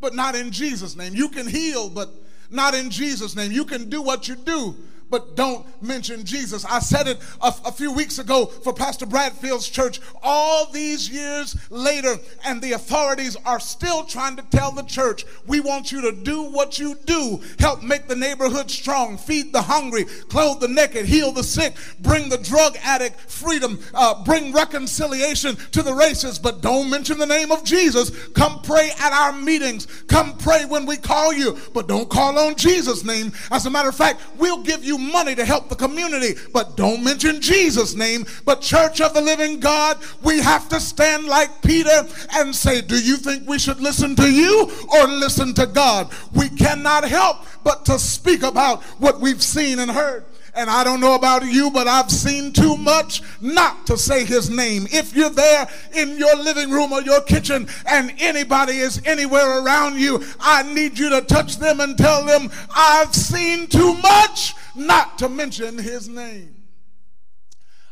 but 0.00 0.14
not 0.14 0.34
in 0.34 0.50
Jesus' 0.50 0.96
name. 0.96 1.14
You 1.14 1.28
can 1.28 1.46
heal, 1.46 1.88
but 1.88 2.10
not 2.50 2.74
in 2.74 2.90
Jesus' 2.90 3.34
name. 3.34 3.52
You 3.52 3.64
can 3.64 3.88
do 3.88 4.02
what 4.02 4.28
you 4.28 4.36
do, 4.36 4.76
but 5.12 5.36
don't 5.36 5.66
mention 5.82 6.24
Jesus. 6.24 6.64
I 6.64 6.78
said 6.78 7.06
it 7.06 7.18
a, 7.42 7.70
few 7.70 7.92
weeks 7.92 8.18
ago 8.18 8.46
for 8.46 8.72
Pastor 8.72 9.04
Bradfield's 9.04 9.68
church. 9.68 10.00
All 10.22 10.70
these 10.72 11.10
years 11.10 11.54
later, 11.70 12.16
and 12.46 12.62
the 12.62 12.72
authorities 12.72 13.36
are 13.44 13.60
still 13.60 14.04
trying 14.04 14.36
to 14.36 14.42
tell 14.44 14.72
the 14.72 14.82
church, 14.82 15.26
we 15.46 15.60
want 15.60 15.92
you 15.92 16.00
to 16.00 16.12
do 16.12 16.44
what 16.44 16.78
you 16.78 16.94
do. 17.04 17.40
Help 17.58 17.82
make 17.82 18.08
the 18.08 18.16
neighborhood 18.16 18.70
strong, 18.70 19.18
feed 19.18 19.52
the 19.52 19.60
hungry, 19.60 20.04
clothe 20.04 20.60
the 20.60 20.68
naked, 20.68 21.04
heal 21.04 21.30
the 21.30 21.44
sick, 21.44 21.74
bring 22.00 22.30
the 22.30 22.38
drug 22.38 22.76
addict 22.82 23.20
freedom, 23.20 23.78
uh, 23.92 24.24
bring 24.24 24.50
reconciliation 24.52 25.56
to 25.72 25.82
the 25.82 25.92
races, 25.92 26.38
but 26.38 26.62
don't 26.62 26.88
mention 26.88 27.18
the 27.18 27.26
name 27.26 27.52
of 27.52 27.64
Jesus. 27.64 28.28
Come 28.28 28.62
pray 28.62 28.90
at 28.98 29.12
our 29.12 29.32
meetings. 29.32 29.86
Come 30.06 30.38
pray 30.38 30.64
when 30.64 30.86
we 30.86 30.96
call 30.96 31.34
you, 31.34 31.58
but 31.74 31.86
don't 31.86 32.08
call 32.08 32.38
on 32.38 32.54
Jesus' 32.54 33.04
name. 33.04 33.30
As 33.50 33.66
a 33.66 33.70
matter 33.70 33.90
of 33.90 33.94
fact, 33.94 34.22
we'll 34.38 34.62
give 34.62 34.82
you 34.82 35.01
money 35.10 35.34
to 35.34 35.44
help 35.44 35.68
the 35.68 35.76
community, 35.76 36.34
but 36.52 36.76
don't 36.76 37.02
mention 37.02 37.40
Jesus' 37.40 37.94
name. 37.94 38.24
But, 38.44 38.60
Church 38.60 39.00
of 39.00 39.14
the 39.14 39.20
Living 39.20 39.60
God, 39.60 39.98
we 40.22 40.38
have 40.38 40.68
to 40.68 40.80
stand 40.80 41.26
like 41.26 41.62
Peter 41.62 42.06
and 42.34 42.54
say, 42.54 42.80
Do 42.80 42.98
you 42.98 43.16
think 43.16 43.48
we 43.48 43.58
should 43.58 43.80
listen 43.80 44.14
to 44.16 44.30
you 44.30 44.70
or 44.92 45.06
listen 45.06 45.54
to 45.54 45.66
God? 45.66 46.12
We 46.32 46.48
cannot 46.50 47.04
help 47.04 47.38
but 47.64 47.84
to 47.86 47.98
speak 47.98 48.42
about 48.42 48.82
what 49.00 49.20
we've 49.20 49.42
seen 49.42 49.78
and 49.78 49.90
heard. 49.90 50.24
And 50.54 50.68
I 50.68 50.84
don't 50.84 51.00
know 51.00 51.14
about 51.14 51.46
you, 51.46 51.70
but 51.70 51.88
I've 51.88 52.10
seen 52.10 52.52
too 52.52 52.76
much 52.76 53.22
not 53.40 53.86
to 53.86 53.96
say 53.96 54.24
his 54.24 54.50
name. 54.50 54.86
If 54.92 55.14
you're 55.14 55.30
there 55.30 55.66
in 55.94 56.18
your 56.18 56.36
living 56.36 56.70
room 56.70 56.92
or 56.92 57.00
your 57.00 57.22
kitchen 57.22 57.66
and 57.86 58.12
anybody 58.18 58.74
is 58.74 59.00
anywhere 59.06 59.62
around 59.62 59.98
you, 59.98 60.22
I 60.40 60.62
need 60.74 60.98
you 60.98 61.08
to 61.08 61.22
touch 61.22 61.56
them 61.56 61.80
and 61.80 61.96
tell 61.96 62.26
them, 62.26 62.50
I've 62.74 63.14
seen 63.14 63.66
too 63.66 63.94
much 63.94 64.54
not 64.74 65.18
to 65.18 65.30
mention 65.30 65.78
his 65.78 66.06
name. 66.08 66.54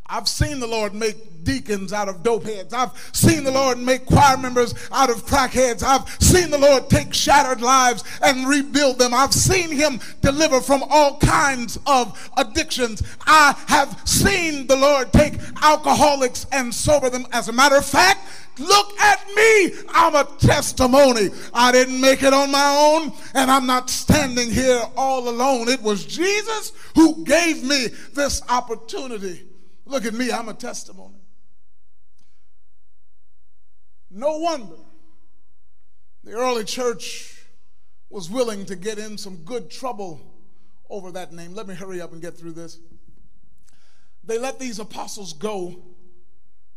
I've 0.07 0.29
seen 0.29 0.61
the 0.61 0.67
Lord 0.67 0.93
make 0.93 1.17
deacons 1.45 1.93
out 1.93 2.09
of 2.09 2.23
dope 2.23 2.45
heads. 2.45 2.73
I've 2.73 2.93
seen 3.13 3.45
the 3.45 3.51
Lord 3.51 3.79
make 3.79 4.07
choir 4.07 4.37
members 4.37 4.75
out 4.93 5.11
of 5.11 5.27
crackheads. 5.27 5.83
I've 5.83 6.09
seen 6.23 6.51
the 6.51 6.59
Lord 6.59 6.89
take 6.89 7.15
shattered 7.15 7.61
lives 7.61 8.05
and 8.23 8.49
rebuild 8.49 8.99
them. 8.99 9.15
I've 9.15 9.35
seen 9.35 9.71
him 9.71 10.01
deliver 10.21 10.61
from 10.61 10.83
all 10.89 11.19
kinds 11.19 11.79
of 11.87 12.31
addictions. 12.37 13.03
I 13.27 13.57
have 13.67 14.01
seen 14.05 14.67
the 14.67 14.77
Lord 14.77 15.13
take 15.13 15.35
alcoholics 15.63 16.47
and 16.53 16.75
sober 16.75 17.11
them. 17.11 17.27
As 17.33 17.49
a 17.49 17.53
matter 17.53 17.77
of 17.77 17.87
fact, 17.87 18.21
Look 18.59 19.01
at 19.01 19.27
me. 19.35 19.73
I'm 19.89 20.15
a 20.15 20.25
testimony. 20.39 21.31
I 21.55 21.73
didn't 21.73 21.99
make 21.99 22.23
it 22.23 22.35
on 22.35 22.51
my 22.51 22.77
own, 22.79 23.13
and 23.35 23.51
I'm 23.51 23.67
not 23.67 23.89
standing 23.89 24.51
here 24.51 24.83
all 24.97 25.29
alone. 25.29 25.69
It 25.69 25.81
was 25.81 26.05
Jesus 26.05 26.73
who 26.95 27.25
gave 27.25 27.65
me 27.65 27.89
this 28.13 28.43
opportunity. 28.51 29.47
Look 29.87 30.05
at 30.05 30.15
me, 30.15 30.31
I'm 30.31 30.49
a 30.49 30.55
testimony. 30.55 31.20
No 34.11 34.39
wonder 34.39 34.77
the 36.25 36.33
early 36.33 36.65
church 36.65 37.47
was 38.11 38.29
willing 38.29 38.67
to 38.67 38.77
get 38.77 38.99
in 38.99 39.17
some 39.17 39.37
good 39.45 39.71
trouble 39.71 40.21
over 40.91 41.13
that 41.13 41.33
name. 41.33 41.55
Let 41.55 41.69
me 41.69 41.75
hurry 41.75 42.01
up 42.01 42.13
and 42.13 42.21
get 42.21 42.37
through 42.37 42.53
this. 42.53 42.79
They 44.25 44.39
let 44.39 44.59
these 44.59 44.79
apostles 44.79 45.33
go. 45.33 45.83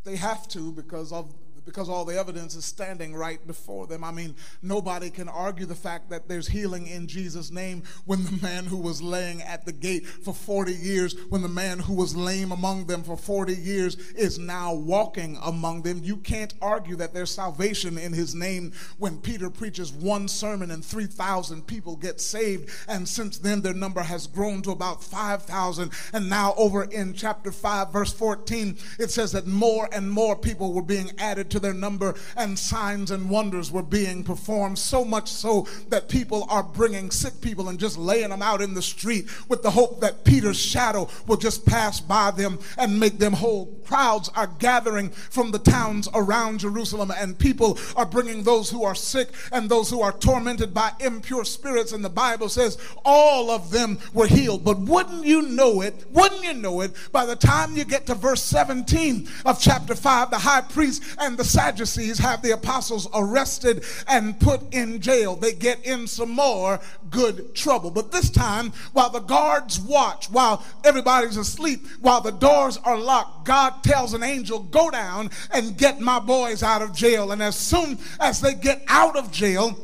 They 0.04 0.16
have 0.16 0.48
to 0.50 0.72
because 0.72 1.12
of 1.12 1.34
because 1.66 1.90
all 1.90 2.06
the 2.06 2.18
evidence 2.18 2.56
is 2.56 2.66
standing 2.66 3.16
right 3.16 3.46
before 3.46 3.88
them. 3.88 4.04
I 4.04 4.12
mean, 4.12 4.36
nobody 4.62 5.10
can 5.10 5.30
argue 5.30 5.66
the 5.66 5.76
fact 5.76 6.10
that 6.10 6.28
there's 6.28 6.48
healing 6.48 6.88
in 6.88 7.08
Jesus' 7.08 7.52
name 7.52 7.84
when 8.06 8.26
the 8.26 8.40
man 8.42 8.66
who 8.66 8.78
was 8.78 9.02
laying 9.02 9.42
at 9.42 9.66
the 9.66 9.72
gate 9.72 10.06
for 10.06 10.34
40 10.34 10.74
years, 10.74 11.16
when 11.30 11.42
the 11.42 11.48
man 11.48 11.80
who 11.80 11.94
was 11.94 12.16
lame 12.16 12.52
among 12.52 12.86
them 12.86 13.04
for 13.04 13.18
40 13.18 13.56
years 13.56 13.96
is 14.14 14.40
now 14.40 14.74
walking 14.74 15.38
among 15.44 15.82
them. 15.84 16.02
You 16.04 16.18
can't 16.18 16.54
argue 16.62 16.96
that 16.98 17.14
there's 17.14 17.32
salvation 17.32 17.98
in 17.98 18.14
his 18.14 18.36
name 18.36 18.74
when 18.98 19.18
Peter 19.18 19.50
preaches 19.50 19.92
one 19.92 20.28
sermon 20.28 20.72
and 20.72 20.84
3,000 20.84 21.66
people 21.68 21.96
get 21.96 22.20
saved. 22.22 22.70
And 22.88 23.08
since 23.08 23.38
then, 23.38 23.62
their 23.62 23.74
number 23.74 24.02
has 24.02 24.28
grown 24.28 24.62
to 24.64 24.72
about 24.72 25.04
5,000. 25.04 25.92
And 26.14 26.30
now, 26.30 26.54
over 26.58 26.84
in 26.84 27.14
chapter 27.14 27.52
5, 27.52 27.92
verse 27.92 28.14
14, 28.14 28.78
it 29.00 29.12
says 29.12 29.32
that 29.32 29.48
more 29.48 29.90
and 29.92 30.10
more 30.10 30.36
people 30.36 30.74
were 30.74 30.82
being 30.82 31.12
added 31.18 31.50
to 31.54 31.60
their 31.60 31.74
number, 31.74 32.16
and 32.36 32.60
signs 32.60 33.12
and 33.12 33.30
wonders 33.30 33.72
were 33.72 33.84
being 33.84 34.24
performed. 34.24 34.78
So 34.78 35.06
much 35.06 35.30
so 35.30 35.68
that 35.90 36.10
people 36.10 36.46
are 36.50 36.64
bringing 36.64 37.12
sick 37.12 37.40
people 37.42 37.70
and 37.70 37.80
just 37.80 37.98
laying 37.98 38.30
them 38.30 38.42
out 38.42 38.62
in 38.62 38.74
the 38.74 38.82
street 38.82 39.28
with 39.48 39.64
the 39.64 39.72
hope 39.72 40.02
that 40.02 40.26
Peter's 40.26 40.60
shadow 40.60 41.08
will 41.28 41.38
just 41.38 41.66
pass 41.66 42.00
by 42.00 42.32
them 42.32 42.60
and 42.78 43.00
make 43.00 43.20
them 43.20 43.34
whole. 43.34 43.68
Crowds 43.86 44.30
are 44.36 44.48
gathering 44.60 45.10
from 45.10 45.52
the 45.52 45.60
towns 45.60 46.10
around 46.14 46.60
Jerusalem, 46.60 47.12
and 47.16 47.38
people 47.38 47.78
are 47.96 48.06
bringing 48.06 48.44
those 48.44 48.70
who 48.70 48.84
are 48.84 48.96
sick 48.96 49.30
and 49.52 49.70
those 49.70 49.90
who 49.90 50.02
are 50.02 50.12
tormented 50.12 50.74
by 50.74 50.92
impure 51.00 51.46
spirits. 51.46 51.92
And 51.92 52.04
the 52.04 52.10
Bible 52.10 52.50
says 52.50 52.78
all 53.06 53.52
of 53.52 53.72
them 53.72 54.00
were 54.14 54.28
healed. 54.28 54.64
But 54.64 54.80
wouldn't 54.80 55.26
you 55.26 55.44
know 55.44 55.82
it? 55.82 56.06
Wouldn't 56.12 56.44
you 56.44 56.54
know 56.54 56.82
it? 56.82 56.94
By 57.12 57.26
the 57.26 57.36
time 57.36 57.78
you 57.78 57.86
get 57.86 58.08
to 58.08 58.16
verse 58.16 58.42
17 58.42 59.30
of 59.46 59.62
chapter 59.62 59.94
5, 59.96 60.32
the 60.32 60.40
high 60.40 60.62
priest 60.62 61.04
and 61.20 61.38
the 61.38 61.43
the 61.44 61.50
Sadducees 61.50 62.20
have 62.20 62.42
the 62.42 62.52
apostles 62.52 63.06
arrested 63.14 63.84
and 64.08 64.40
put 64.40 64.74
in 64.74 65.02
jail. 65.02 65.36
They 65.36 65.52
get 65.52 65.86
in 65.86 66.08
some 66.08 66.32
more 66.32 66.80
good 67.10 67.54
trouble. 67.54 67.92
But 67.92 68.14
this 68.14 68.30
time, 68.30 68.72
while 68.94 69.10
the 69.10 69.20
guards 69.20 69.78
watch, 69.78 70.30
while 70.32 70.64
everybody's 70.86 71.36
asleep, 71.36 71.86
while 72.00 72.22
the 72.22 72.32
doors 72.32 72.78
are 72.78 72.98
locked, 72.98 73.46
God 73.46 73.84
tells 73.84 74.14
an 74.14 74.24
angel, 74.24 74.60
Go 74.60 74.90
down 74.90 75.32
and 75.52 75.78
get 75.78 76.00
my 76.00 76.18
boys 76.18 76.64
out 76.64 76.82
of 76.82 76.96
jail. 76.96 77.34
And 77.34 77.44
as 77.44 77.58
soon 77.58 78.00
as 78.22 78.40
they 78.40 78.54
get 78.54 78.82
out 78.88 79.18
of 79.18 79.30
jail, 79.30 79.78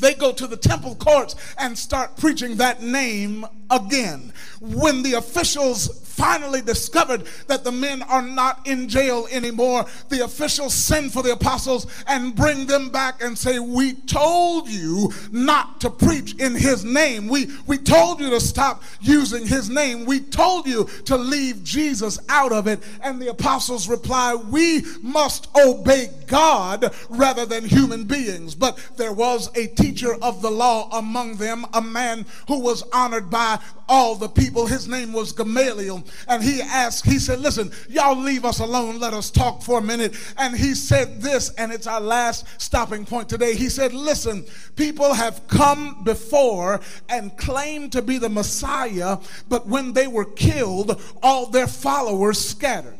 they 0.00 0.14
go 0.14 0.32
to 0.32 0.46
the 0.46 0.56
temple 0.56 0.94
courts 0.94 1.36
and 1.58 1.76
start 1.76 2.16
preaching 2.16 2.56
that 2.56 2.82
name 2.82 3.44
again. 3.70 4.32
When 4.60 5.02
the 5.02 5.14
officials 5.14 6.02
finally 6.16 6.62
discovered 6.62 7.26
that 7.46 7.62
the 7.62 7.70
men 7.70 8.02
are 8.02 8.22
not 8.22 8.66
in 8.66 8.88
jail 8.88 9.28
anymore, 9.30 9.84
the 10.08 10.24
officials 10.24 10.72
send 10.72 11.12
for 11.12 11.22
the 11.22 11.32
apostles 11.32 11.86
and 12.06 12.34
bring 12.34 12.66
them 12.66 12.88
back 12.88 13.22
and 13.22 13.36
say, 13.36 13.58
We 13.58 13.92
told 13.92 14.68
you 14.68 15.12
not 15.30 15.80
to 15.82 15.90
preach 15.90 16.34
in 16.36 16.54
his 16.54 16.84
name. 16.84 17.28
We, 17.28 17.48
we 17.66 17.76
told 17.76 18.20
you 18.20 18.30
to 18.30 18.40
stop 18.40 18.82
using 19.00 19.46
his 19.46 19.68
name. 19.68 20.06
We 20.06 20.20
told 20.20 20.66
you 20.66 20.88
to 21.04 21.16
leave 21.16 21.62
Jesus 21.62 22.18
out 22.30 22.52
of 22.52 22.66
it. 22.66 22.82
And 23.02 23.20
the 23.20 23.30
apostles 23.30 23.88
reply, 23.88 24.34
We 24.34 24.84
must 25.02 25.48
obey 25.54 26.08
God 26.26 26.94
rather 27.10 27.44
than 27.44 27.64
human 27.64 28.04
beings. 28.04 28.54
But 28.54 28.78
there 28.96 29.12
was 29.12 29.50
a 29.54 29.66
teacher 29.66 30.14
of 30.22 30.40
the 30.40 30.50
law 30.50 30.88
among 30.98 31.36
them, 31.36 31.66
a 31.74 31.82
man 31.82 32.24
who 32.48 32.60
was 32.60 32.82
honored 32.92 33.30
by 33.30 33.55
all 33.88 34.14
the 34.14 34.28
people. 34.28 34.66
His 34.66 34.88
name 34.88 35.12
was 35.12 35.32
Gamaliel. 35.32 36.04
And 36.28 36.42
he 36.42 36.60
asked, 36.62 37.04
he 37.04 37.18
said, 37.18 37.40
Listen, 37.40 37.70
y'all 37.88 38.16
leave 38.16 38.44
us 38.44 38.60
alone. 38.60 38.98
Let 38.98 39.14
us 39.14 39.30
talk 39.30 39.62
for 39.62 39.78
a 39.78 39.82
minute. 39.82 40.14
And 40.38 40.56
he 40.56 40.74
said 40.74 41.20
this, 41.20 41.50
and 41.54 41.72
it's 41.72 41.86
our 41.86 42.00
last 42.00 42.46
stopping 42.60 43.04
point 43.04 43.28
today. 43.28 43.54
He 43.54 43.68
said, 43.68 43.92
Listen, 43.92 44.44
people 44.76 45.14
have 45.14 45.46
come 45.48 46.04
before 46.04 46.80
and 47.08 47.36
claimed 47.36 47.92
to 47.92 48.02
be 48.02 48.18
the 48.18 48.28
Messiah, 48.28 49.18
but 49.48 49.66
when 49.66 49.92
they 49.92 50.06
were 50.06 50.24
killed, 50.24 51.00
all 51.22 51.46
their 51.46 51.68
followers 51.68 52.38
scattered. 52.38 52.98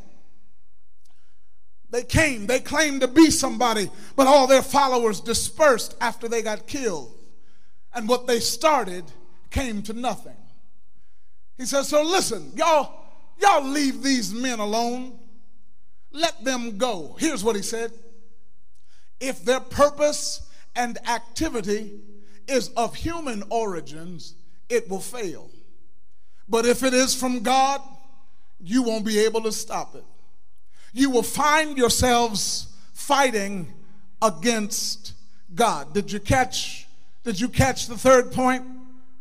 They 1.91 2.03
came, 2.03 2.47
they 2.47 2.61
claimed 2.61 3.01
to 3.03 3.09
be 3.09 3.31
somebody, 3.31 3.91
but 4.17 4.27
all 4.27 4.47
their 4.47 4.63
followers 4.63 5.21
dispersed 5.21 5.97
after 6.01 6.29
they 6.29 6.43
got 6.43 6.67
killed. 6.67 7.13
And 7.95 8.09
what 8.09 8.27
they 8.27 8.41
started 8.41 9.05
came 9.51 9.83
to 9.85 9.93
nothing. 9.93 10.37
He 11.57 11.65
says, 11.65 11.89
So 11.89 12.03
listen, 12.03 12.53
y'all, 12.55 13.05
y'all 13.41 13.65
leave 13.65 14.03
these 14.03 14.33
men 14.33 14.59
alone. 14.59 15.19
Let 16.13 16.45
them 16.45 16.79
go. 16.79 17.17
Here's 17.19 17.45
what 17.45 17.57
he 17.57 17.63
said. 17.63 17.93
If 19.21 19.45
their 19.45 19.61
purpose 19.61 20.49
and 20.75 20.99
activity 21.09 22.01
is 22.49 22.69
of 22.71 22.95
human 22.95 23.43
origins, 23.51 24.35
it 24.69 24.89
will 24.89 25.01
fail. 25.01 25.51
But 26.49 26.65
if 26.65 26.83
it 26.83 26.95
is 26.95 27.15
from 27.15 27.43
God, 27.43 27.81
you 28.61 28.83
won't 28.83 29.05
be 29.05 29.19
able 29.21 29.43
to 29.43 29.53
stop 29.53 29.95
it. 29.95 30.05
You 30.93 31.11
will 31.11 31.23
find 31.23 31.77
yourselves 31.77 32.69
fighting 32.93 33.73
against 34.23 35.13
God. 35.55 35.93
Did 35.93 36.11
you 36.11 36.21
catch 36.21 36.87
did 37.25 37.41
you 37.41 37.49
catch 37.49 37.89
the 37.89 37.99
third 37.99 38.31
point? 38.31 38.65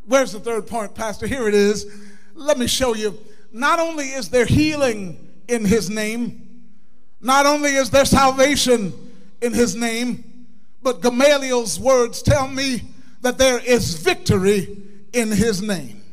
Where's 0.05 0.33
the 0.33 0.39
third 0.39 0.67
point, 0.67 0.93
pastor? 0.93 1.25
Here 1.25 1.47
it 1.47 1.55
is. 1.55 1.87
Let 2.35 2.59
me 2.59 2.67
show 2.67 2.93
you. 2.93 3.17
Not 3.51 3.79
only 3.79 4.09
is 4.09 4.29
there 4.29 4.45
healing 4.45 5.17
in 5.47 5.65
his 5.65 5.89
name, 5.89 6.63
not 7.21 7.45
only 7.45 7.71
is 7.71 7.89
there 7.89 8.05
salvation 8.05 8.93
in 9.41 9.53
his 9.53 9.75
name, 9.75 10.47
but 10.83 11.01
Gamaliel's 11.01 11.79
words 11.79 12.21
tell 12.21 12.47
me 12.47 12.83
that 13.21 13.37
there 13.37 13.57
is 13.57 13.95
victory 13.95 14.77
in 15.13 15.31
his 15.31 15.61
name. 15.61 16.03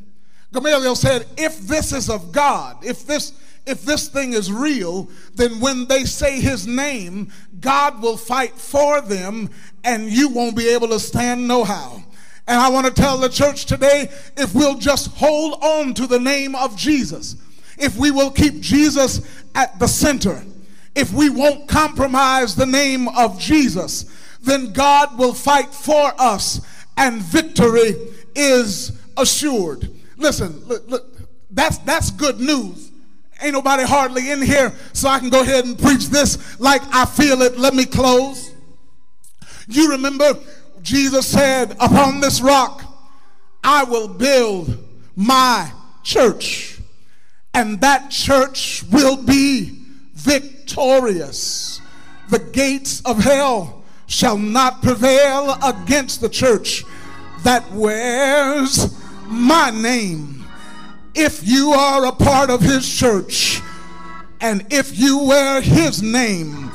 Gamaliel 0.52 0.94
said, 0.94 1.26
if 1.36 1.58
this 1.60 1.92
is 1.92 2.08
of 2.08 2.32
God, 2.32 2.84
if 2.84 3.04
this 3.06 3.32
if 3.64 3.82
this 3.82 4.08
thing 4.08 4.32
is 4.32 4.50
real, 4.50 5.08
then 5.34 5.60
when 5.60 5.86
they 5.86 6.04
say 6.04 6.40
his 6.40 6.66
name, 6.66 7.32
God 7.60 8.02
will 8.02 8.16
fight 8.16 8.54
for 8.54 9.00
them 9.00 9.50
and 9.84 10.10
you 10.10 10.28
won't 10.30 10.56
be 10.56 10.68
able 10.70 10.88
to 10.88 10.98
stand 10.98 11.46
no 11.46 11.62
how. 11.62 12.02
And 12.47 12.61
I 12.61 12.68
want 12.70 12.86
to 12.86 12.93
tell 12.93 13.18
the 13.18 13.28
church 13.28 13.66
today 13.66 14.11
if 14.36 14.55
we'll 14.55 14.78
just 14.78 15.09
hold 15.12 15.62
on 15.62 15.95
to 15.95 16.07
the 16.07 16.18
name 16.18 16.55
of 16.55 16.76
Jesus, 16.76 17.36
if 17.78 17.97
we 17.97 18.11
will 18.11 18.30
keep 18.30 18.61
Jesus 18.61 19.26
at 19.55 19.78
the 19.78 19.86
center, 19.86 20.43
if 20.95 21.12
we 21.12 21.30
won't 21.30 21.68
compromise 21.68 22.55
the 22.55 22.66
name 22.66 23.09
of 23.09 23.38
Jesus, 23.38 24.07
then 24.43 24.72
God 24.72 25.18
will 25.18 25.34
fight 25.34 25.72
for 25.72 26.12
us 26.18 26.61
and 26.97 27.22
victory 27.22 27.95
is 28.34 28.93
assured. 29.16 29.88
Listen, 30.16 30.64
look, 30.66 30.88
look, 30.88 31.16
that's, 31.51 31.78
that's 31.78 32.11
good 32.11 32.40
news. 32.40 32.90
Ain't 33.40 33.55
nobody 33.55 33.82
hardly 33.82 34.30
in 34.30 34.40
here, 34.40 34.72
so 34.93 35.09
I 35.09 35.18
can 35.18 35.28
go 35.28 35.43
ahead 35.43 35.64
and 35.64 35.78
preach 35.78 36.09
this 36.09 36.61
like 36.61 36.82
I 36.93 37.05
feel 37.05 37.43
it. 37.43 37.59
Let 37.59 37.74
me 37.74 37.84
close. 37.84 38.53
You 39.66 39.90
remember 39.90 40.38
Jesus 40.83 41.26
said, 41.26 41.72
Upon 41.80 42.20
this 42.20 42.41
rock 42.41 42.83
I 43.62 43.85
will 43.85 44.09
build 44.09 44.76
my 45.14 45.70
church, 46.03 46.80
and 47.55 47.80
that 47.80 48.11
church 48.11 48.85
will 48.91 49.16
be 49.16 49.78
victorious. 50.14 51.80
The 52.28 52.41
gates 52.41 53.01
of 53.03 53.18
hell 53.18 53.85
shall 54.07 54.37
not 54.37 54.83
prevail 54.83 55.57
against 55.62 56.20
the 56.20 56.28
church 56.28 56.85
that 57.45 57.70
wears 57.72 58.97
my 59.26 59.70
name. 59.70 60.45
If 61.14 61.47
you 61.47 61.72
are 61.72 62.07
a 62.07 62.12
part 62.12 62.51
of 62.51 62.61
his 62.61 62.89
church, 62.91 63.61
and 64.41 64.66
if 64.72 64.99
you 64.99 65.24
wear 65.24 65.61
his 65.61 66.03
name, 66.03 66.70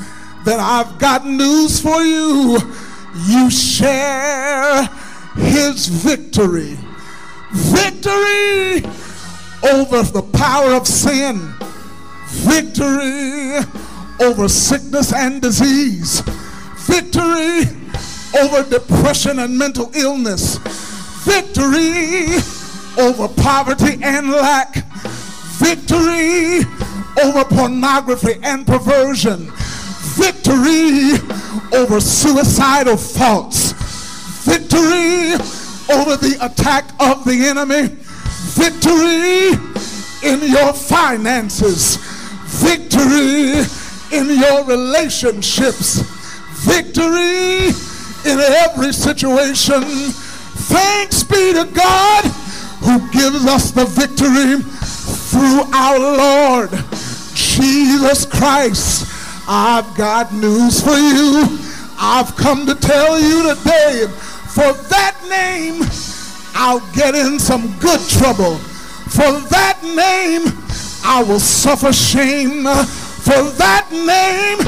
then 0.45 0.59
I've 0.59 0.99
got 0.99 1.25
news 1.25 1.81
for 1.81 2.01
you 2.01 2.59
you 3.25 3.49
share 3.49 4.83
his 5.35 5.87
victory. 5.87 6.77
Victory 7.51 8.83
over 9.63 10.03
the 10.03 10.21
power 10.33 10.73
of 10.73 10.87
sin, 10.87 11.53
victory 12.27 13.59
over 14.19 14.47
sickness 14.47 15.13
and 15.13 15.41
disease, 15.41 16.21
victory 16.85 17.61
over 18.39 18.69
depression 18.69 19.39
and 19.39 19.57
mental 19.57 19.91
illness, 19.95 20.57
victory 21.25 22.35
over 22.99 23.27
poverty 23.27 23.97
and 24.03 24.31
lack, 24.31 24.75
victory 25.57 26.59
over 27.23 27.43
pornography 27.45 28.39
and 28.43 28.67
perversion 28.67 29.51
victory 30.17 31.13
over 31.77 31.99
suicidal 31.99 32.97
thoughts, 32.97 33.71
victory 34.43 35.33
over 35.93 36.17
the 36.17 36.37
attack 36.41 36.89
of 36.99 37.23
the 37.23 37.45
enemy, 37.45 37.95
victory 38.57 39.53
in 40.23 40.51
your 40.51 40.73
finances, 40.73 41.97
victory 42.47 43.61
in 44.11 44.39
your 44.39 44.65
relationships, 44.65 46.01
victory 46.65 47.67
in 48.25 48.39
every 48.39 48.91
situation. 48.91 49.83
Thanks 49.83 51.23
be 51.23 51.53
to 51.53 51.65
God 51.73 52.25
who 52.81 52.99
gives 53.11 53.45
us 53.45 53.71
the 53.71 53.85
victory 53.85 54.61
through 55.29 55.61
our 55.73 55.99
Lord 55.99 56.69
Jesus 57.35 58.25
Christ. 58.25 59.16
I've 59.47 59.95
got 59.95 60.33
news 60.33 60.81
for 60.81 60.97
you. 60.97 61.45
I've 61.97 62.35
come 62.35 62.65
to 62.65 62.75
tell 62.75 63.17
you 63.17 63.55
today, 63.55 64.05
for 64.07 64.73
that 64.89 65.15
name, 65.29 65.81
I'll 66.53 66.81
get 66.93 67.15
in 67.15 67.39
some 67.39 67.73
good 67.79 68.01
trouble. 68.09 68.57
For 68.57 69.39
that 69.49 69.79
name, 69.83 70.51
I 71.03 71.23
will 71.23 71.39
suffer 71.39 71.93
shame. 71.93 72.63
For 72.63 73.41
that 73.57 73.87
name, 73.91 74.59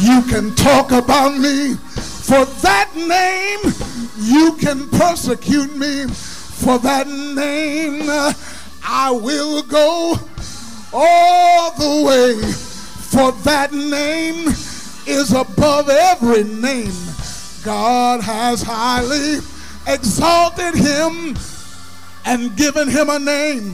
you 0.00 0.22
can 0.28 0.54
talk 0.56 0.90
about 0.90 1.38
me. 1.38 1.74
For 1.76 2.44
that 2.44 2.90
name, 2.96 3.72
you 4.18 4.56
can 4.56 4.88
persecute 4.90 5.76
me. 5.76 6.06
For 6.08 6.78
that 6.80 7.06
name, 7.06 8.02
I 8.84 9.12
will 9.12 9.62
go 9.62 10.18
all 10.92 11.70
the 11.78 12.04
way. 12.04 12.65
For 13.16 13.32
that 13.32 13.72
name 13.72 14.48
is 15.06 15.32
above 15.32 15.88
every 15.88 16.44
name. 16.44 16.92
God 17.64 18.20
has 18.20 18.60
highly 18.60 19.38
exalted 19.86 20.74
him 20.74 21.34
and 22.26 22.54
given 22.58 22.90
him 22.90 23.08
a 23.08 23.18
name 23.18 23.72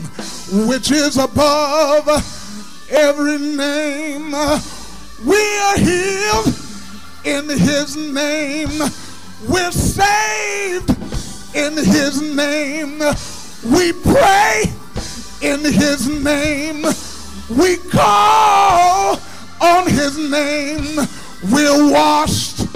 which 0.65 0.91
is 0.91 1.17
above 1.17 2.07
every 2.89 3.37
name. 3.37 4.31
We 5.25 5.57
are 5.59 5.77
healed 5.77 6.55
in 7.25 7.49
his 7.49 7.97
name. 7.97 8.79
We're 9.49 9.71
saved 9.71 10.89
in 11.53 11.73
his 11.73 12.21
name. 12.21 12.97
We 13.75 13.91
pray 13.91 14.71
in 15.41 15.65
his 15.65 16.07
name. 16.07 16.85
We 17.49 17.75
call 17.91 19.19
on 19.63 19.87
his 19.87 20.17
name. 20.17 21.07
We're 21.51 21.91
washed 21.91 22.67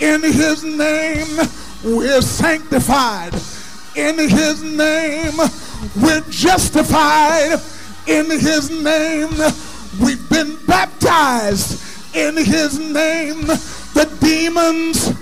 in 0.00 0.22
his 0.22 0.64
name. 0.64 1.28
We're 1.84 2.22
sanctified 2.22 3.34
in 3.94 4.18
his 4.18 4.62
name. 4.62 5.36
We're 6.00 6.24
justified 6.30 7.60
in 8.06 8.30
his 8.30 8.70
name. 8.70 9.30
We've 10.00 10.28
been 10.30 10.56
baptized 10.66 12.16
in 12.16 12.36
his 12.36 12.78
name. 12.78 13.46
The 13.92 14.08
demons 14.20 15.12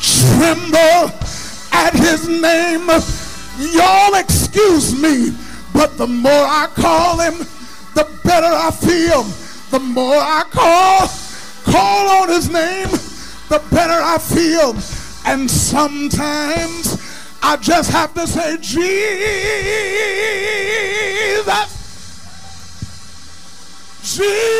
tremble 0.00 1.10
at 1.72 1.94
his 1.94 2.28
name. 2.28 2.86
Y'all 3.74 4.14
excuse 4.14 4.94
me, 5.00 5.30
but 5.72 5.96
the 5.96 6.06
more 6.06 6.30
I 6.32 6.66
call 6.74 7.18
him, 7.18 7.38
the 7.94 8.06
better 8.24 8.46
I 8.46 8.70
feel. 8.70 9.24
The 9.70 9.78
more 9.78 10.16
I 10.16 10.42
call, 10.50 11.08
call 11.72 12.22
on 12.22 12.28
his 12.28 12.50
name, 12.50 12.88
the 13.48 13.62
better 13.70 14.02
I 14.02 14.18
feel. 14.18 14.74
And 15.24 15.48
sometimes 15.48 17.00
I 17.40 17.56
just 17.56 17.90
have 17.92 18.12
to 18.14 18.26
say, 18.26 18.56
Jesus. 18.56 18.80
Jesus. 24.02 24.50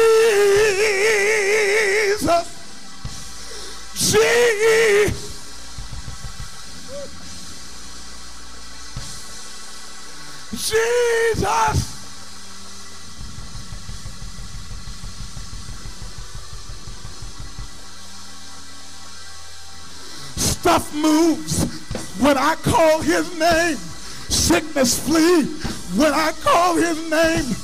Jesus. 3.96 5.10
Jesus. 10.52 11.89
Stuff 20.70 20.94
moves 20.94 21.64
when 22.20 22.38
I 22.38 22.54
call 22.54 23.00
his 23.00 23.36
name. 23.36 23.74
Sickness 24.28 25.04
flee 25.04 25.42
when 25.98 26.14
I 26.14 26.30
call 26.42 26.76
his 26.76 27.10
name. 27.10 27.56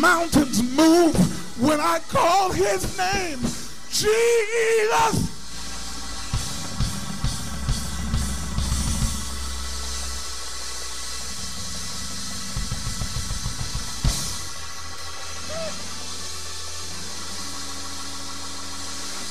Mountains 0.00 0.62
move 0.74 1.14
when 1.60 1.78
I 1.78 1.98
call 2.08 2.52
his 2.52 2.96
name. 2.96 3.38
Jesus. 3.90 5.30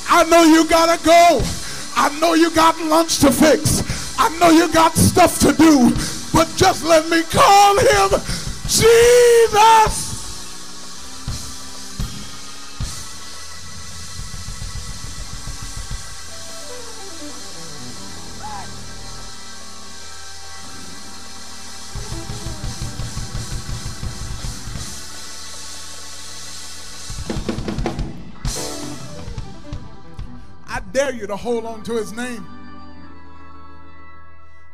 I 0.08 0.24
know 0.30 0.44
you 0.44 0.70
gotta 0.70 1.04
go. 1.04 1.63
I 1.96 2.18
know 2.20 2.34
you 2.34 2.52
got 2.52 2.80
lunch 2.82 3.20
to 3.20 3.32
fix. 3.32 3.84
I 4.20 4.30
know 4.40 4.50
you 4.50 4.72
got 4.72 4.96
stuff 4.96 5.40
to 5.40 5.54
do. 5.54 5.90
But 6.34 6.50
just 6.56 6.84
let 6.84 7.10
me 7.10 7.24
call 7.24 7.78
him 7.78 8.20
Jesus. 8.68 10.03
Dare 30.94 31.14
you 31.14 31.28
to 31.28 31.36
hold 31.36 31.66
on 31.66 31.84
to 31.84 31.94
his 31.94 32.14
name. 32.14 32.46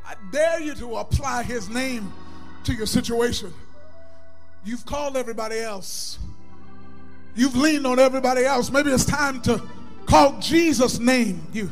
I 0.05 0.15
dare 0.32 0.59
you 0.59 0.76
to 0.76 0.97
apply 0.97 1.43
his 1.43 1.70
name 1.70 2.11
to 2.65 2.74
your 2.74 2.86
situation. 2.86 3.53
You've 4.65 4.86
called 4.86 5.15
everybody 5.17 5.59
else. 5.59 6.20
You've 7.36 7.55
leaned 7.55 7.88
on 7.88 7.99
everybody 7.99 8.43
else. 8.43 8.70
Maybe 8.70 8.91
it's 8.91 9.05
time 9.05 9.41
to 9.43 9.61
call 10.05 10.39
Jesus' 10.39 10.99
name. 10.99 11.41
You. 11.53 11.72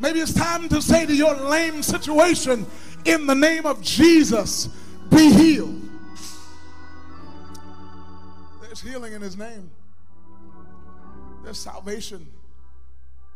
Maybe 0.00 0.20
it's 0.20 0.34
time 0.34 0.68
to 0.68 0.82
say 0.82 1.06
to 1.06 1.14
your 1.14 1.34
lame 1.34 1.82
situation, 1.82 2.66
in 3.04 3.26
the 3.26 3.34
name 3.34 3.64
of 3.64 3.80
Jesus, 3.80 4.68
be 5.08 5.32
healed. 5.32 5.80
There's 8.60 8.80
healing 8.80 9.12
in 9.12 9.22
his 9.22 9.36
name. 9.36 9.70
There's 11.44 11.58
salvation 11.58 12.26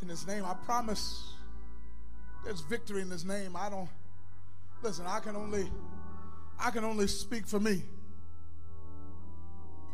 in 0.00 0.08
his 0.08 0.26
name. 0.26 0.44
I 0.44 0.54
promise 0.54 1.32
there's 2.44 2.62
victory 2.62 3.02
in 3.02 3.10
his 3.10 3.24
name. 3.24 3.54
I 3.54 3.68
don't 3.68 3.88
listen, 4.82 5.06
I 5.06 5.20
can 5.20 5.36
only 5.36 5.70
I 6.58 6.70
can 6.70 6.84
only 6.84 7.06
speak 7.06 7.46
for 7.46 7.60
me. 7.60 7.82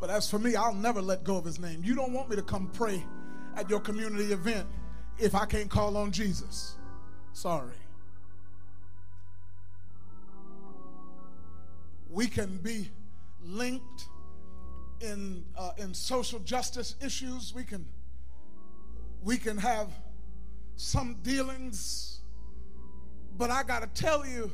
But 0.01 0.11
as 0.11 0.31
for 0.31 0.39
me, 0.39 0.55
I'll 0.55 0.75
never 0.75 1.01
let 1.01 1.25
go 1.25 1.37
of 1.37 1.45
his 1.45 1.59
name. 1.59 1.83
You 1.83 1.95
don't 1.95 2.13
want 2.13 2.29
me 2.31 2.37
to 2.37 2.43
come 2.43 2.69
pray 2.73 3.05
at 3.57 3.69
your 3.71 3.81
community 3.81 4.33
event 4.33 4.69
if 5.19 5.35
I 5.35 5.47
can't 5.47 5.71
call 5.71 5.97
on 5.97 6.13
Jesus. 6.13 6.77
Sorry. 7.33 7.71
We 12.11 12.27
can 12.27 12.59
be 12.59 12.91
linked 13.43 14.09
in 15.01 15.45
uh, 15.57 15.73
in 15.79 15.95
social 15.95 16.39
justice 16.41 16.95
issues. 17.01 17.53
We 17.55 17.65
can 17.65 17.85
we 19.25 19.39
can 19.39 19.57
have 19.57 19.89
some 20.77 21.17
dealings, 21.23 22.21
but 23.39 23.51
I 23.51 23.63
got 23.63 23.81
to 23.81 24.03
tell 24.03 24.27
you, 24.27 24.51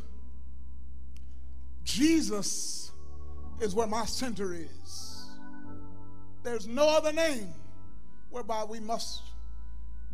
Jesus 1.82 2.92
is 3.60 3.74
where 3.74 3.88
my 3.88 4.04
center 4.04 4.54
is. 4.54 5.26
There's 6.44 6.68
no 6.68 6.88
other 6.88 7.12
name 7.12 7.52
whereby 8.30 8.64
we 8.64 8.78
must 8.78 9.22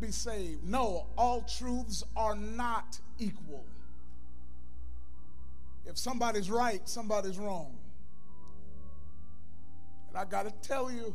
be 0.01 0.11
saved. 0.11 0.63
No, 0.63 1.05
all 1.17 1.41
truths 1.41 2.03
are 2.15 2.35
not 2.35 2.99
equal. 3.19 3.63
If 5.85 5.97
somebody's 5.97 6.49
right, 6.49 6.81
somebody's 6.89 7.37
wrong. 7.37 7.77
And 10.09 10.17
I 10.17 10.25
got 10.25 10.43
to 10.43 10.67
tell 10.67 10.91
you, 10.91 11.13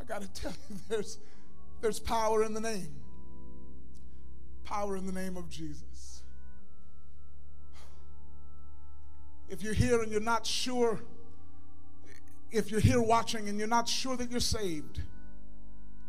I 0.00 0.04
got 0.04 0.22
to 0.22 0.28
tell 0.40 0.52
you, 0.70 0.76
there's 0.88 1.18
there's 1.80 1.98
power 1.98 2.42
in 2.44 2.54
the 2.54 2.60
name. 2.60 2.94
Power 4.64 4.96
in 4.96 5.06
the 5.06 5.12
name 5.12 5.36
of 5.36 5.48
Jesus. 5.48 6.22
If 9.48 9.62
you're 9.62 9.74
here 9.74 10.02
and 10.02 10.10
you're 10.10 10.20
not 10.20 10.44
sure, 10.44 11.00
if 12.50 12.70
you're 12.70 12.80
here 12.80 13.00
watching 13.00 13.48
and 13.48 13.58
you're 13.58 13.68
not 13.68 13.88
sure 13.88 14.16
that 14.16 14.30
you're 14.30 14.40
saved, 14.40 15.00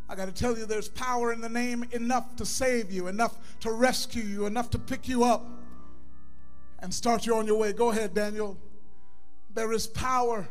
I 0.09 0.15
got 0.15 0.26
to 0.26 0.32
tell 0.34 0.57
you 0.57 0.65
there's 0.65 0.89
power 0.89 1.34
in 1.34 1.41
the 1.41 1.49
name 1.49 1.86
enough 1.91 2.36
to 2.38 2.45
save 2.45 2.91
you, 2.91 3.07
enough 3.07 3.38
to 3.59 3.72
rescue 3.72 4.24
you, 4.24 4.45
enough 4.45 4.70
to 4.72 4.80
pick 4.80 5.07
you 5.07 5.24
up 5.24 5.45
and 6.80 6.93
start 6.93 7.26
you 7.26 7.36
on 7.36 7.45
your 7.45 7.57
way. 7.57 7.74
Go 7.74 7.91
ahead, 7.91 8.13
Daniel. 8.13 8.57
There 9.53 9.72
is 9.74 9.86
power 9.86 10.47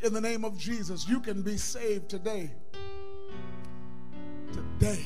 in 0.00 0.14
the 0.14 0.20
name 0.20 0.44
of 0.44 0.58
Jesus. 0.58 1.08
You 1.08 1.20
can 1.20 1.42
be 1.42 1.56
saved 1.56 2.08
today 2.08 2.50
today. 4.54 5.04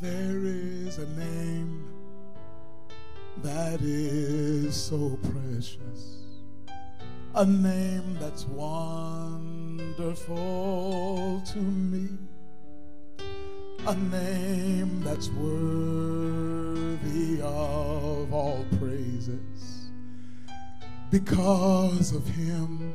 There 0.00 0.40
is 0.42 0.96
a 0.96 1.06
name 1.08 1.84
that 3.42 3.82
is 3.82 4.74
so 4.74 5.18
precious, 5.34 6.24
a 7.34 7.44
name 7.44 8.16
that's 8.18 8.46
wonderful 8.46 9.82
to 11.44 11.58
me, 11.58 12.08
a 13.86 13.94
name 13.94 15.02
that's 15.02 15.28
worthy 15.28 16.22
of 17.42 18.32
all 18.32 18.64
praises. 18.78 19.49
Because 21.10 22.12
of 22.14 22.26
him, 22.28 22.94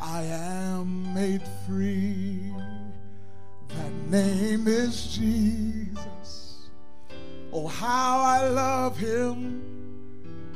I 0.00 0.22
am 0.22 1.12
made 1.12 1.42
free. 1.66 2.54
That 3.68 3.92
name 4.08 4.68
is 4.68 5.06
Jesus. 5.08 6.68
Oh, 7.52 7.66
how 7.66 8.20
I 8.20 8.48
love 8.48 8.96
him, 8.96 9.62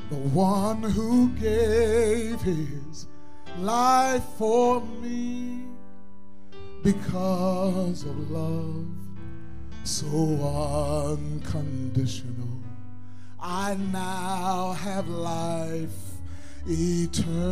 the 0.09 0.17
one 0.17 0.83
who 0.83 1.31
gave 1.31 2.41
his 2.43 3.09
life 3.59 4.25
for 4.39 4.81
me 4.81 5.65
because 6.85 8.05
of 8.05 8.31
love 8.31 8.87
so 9.83 10.07
unconditional. 11.11 12.49
I 13.41 13.75
now 13.93 14.73
have 14.73 15.09
life 15.09 16.06
eternally. 16.69 17.47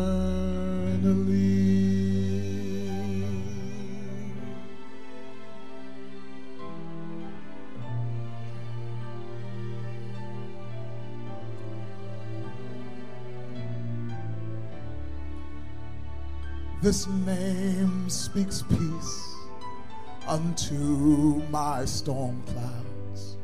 This 16.83 17.07
name 17.07 18.11
speaks 18.11 18.63
peace 18.63 19.37
unto 20.29 21.41
my 21.51 21.87
storm 21.87 22.43
clouds. 22.47 23.39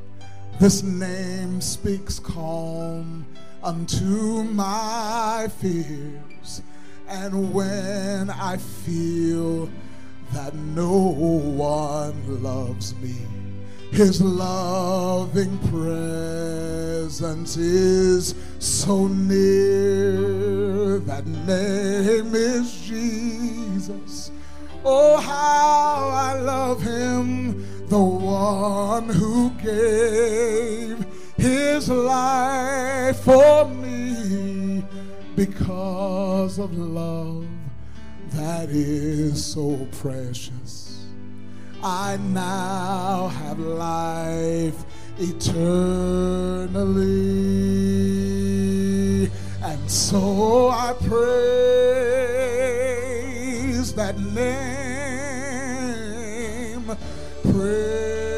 This 0.58 0.82
name 0.82 1.62
speaks 1.62 2.18
calm 2.18 3.24
unto 3.62 4.42
my 4.44 5.48
fears. 5.58 6.62
And 7.08 7.52
when 7.52 8.30
I 8.30 8.56
feel 8.56 9.68
that 10.32 10.54
no 10.54 10.96
one 10.96 12.42
loves 12.42 12.94
me, 12.96 13.16
his 13.90 14.22
loving 14.22 15.58
presence 15.68 17.56
is 17.56 18.34
so 18.60 19.08
near. 19.08 20.20
That 21.00 21.26
name 21.26 22.34
is 22.34 22.80
Jesus. 22.82 24.30
Oh, 24.84 25.16
how 25.18 26.08
I 26.08 26.34
love 26.40 26.80
him, 26.80 27.86
the 27.88 27.98
one 27.98 29.08
who 29.08 29.50
gave 29.62 31.04
his 31.40 31.88
life 31.88 33.20
for 33.20 33.64
me 33.64 34.84
because 35.34 36.58
of 36.58 36.76
love 36.76 37.46
that 38.32 38.68
is 38.68 39.42
so 39.42 39.88
precious. 40.02 41.06
I 41.82 42.18
now 42.18 43.28
have 43.28 43.58
life 43.58 44.84
eternally. 45.18 45.70
And 49.62 49.90
so 49.90 50.68
I 50.68 50.92
praise 50.92 51.14
that 53.94 54.18
name. 54.18 54.60
Praise 57.50 58.29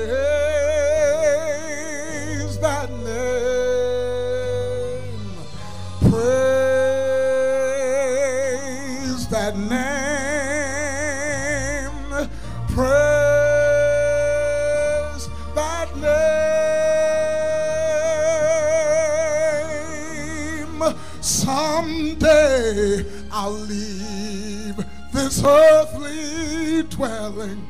earthly 25.44 26.82
dwelling 26.84 27.66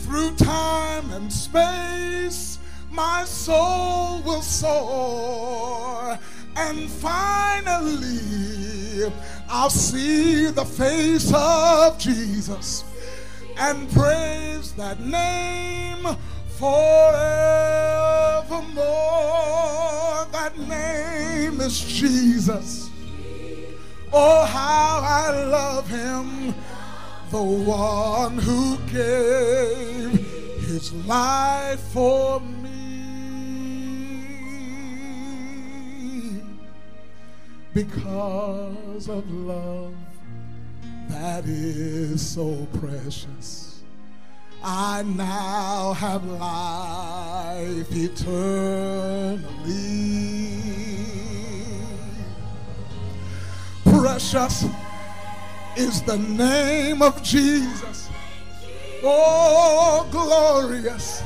through 0.00 0.34
time 0.36 1.10
and 1.12 1.32
space, 1.32 2.58
my 2.90 3.24
soul 3.24 4.20
will 4.22 4.42
soar. 4.42 6.18
And 6.56 6.90
finally, 6.90 8.10
I'll 9.48 9.70
see 9.70 10.46
the 10.46 10.64
face 10.64 11.32
of 11.34 11.98
Jesus 11.98 12.84
and 13.56 13.90
praise 13.92 14.72
that 14.72 15.00
name 15.00 16.06
forevermore. 16.58 16.76
That 20.32 20.58
name 20.58 21.60
is 21.60 21.80
Jesus. 21.80 22.89
Oh, 24.12 24.44
how 24.44 25.00
I 25.04 25.44
love 25.44 25.88
him 25.88 26.54
the 27.30 27.40
one 27.40 28.38
who 28.38 28.76
gave 28.88 30.10
his 30.66 30.92
life 31.06 31.78
for 31.92 32.40
me. 32.40 32.70
Because 37.72 39.08
of 39.08 39.30
love 39.30 39.94
that 41.08 41.44
is 41.44 42.20
so 42.20 42.66
precious, 42.80 43.82
I 44.64 45.04
now 45.04 45.92
have 45.92 46.24
life 46.24 47.86
eternally. 47.92 49.40
Precious 54.00 54.64
is 55.76 56.00
the 56.00 56.16
name 56.16 57.02
of 57.02 57.22
Jesus. 57.22 58.08
Oh, 59.02 60.08
glorious 60.10 61.22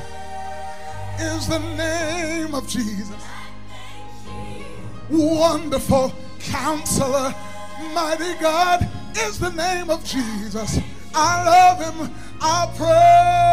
is 1.17 1.47
the 1.47 1.59
name 1.77 2.53
of 2.53 2.67
Jesus. 2.67 3.15
Wonderful 5.09 6.11
counselor, 6.41 7.33
mighty 7.93 8.33
God 8.41 8.85
is 9.19 9.39
the 9.39 9.51
name 9.51 9.89
of 9.89 10.03
Jesus. 10.03 10.77
I 11.15 11.45
love 11.45 11.79
him. 11.79 12.11
I 12.41 12.67
praise 12.75 13.45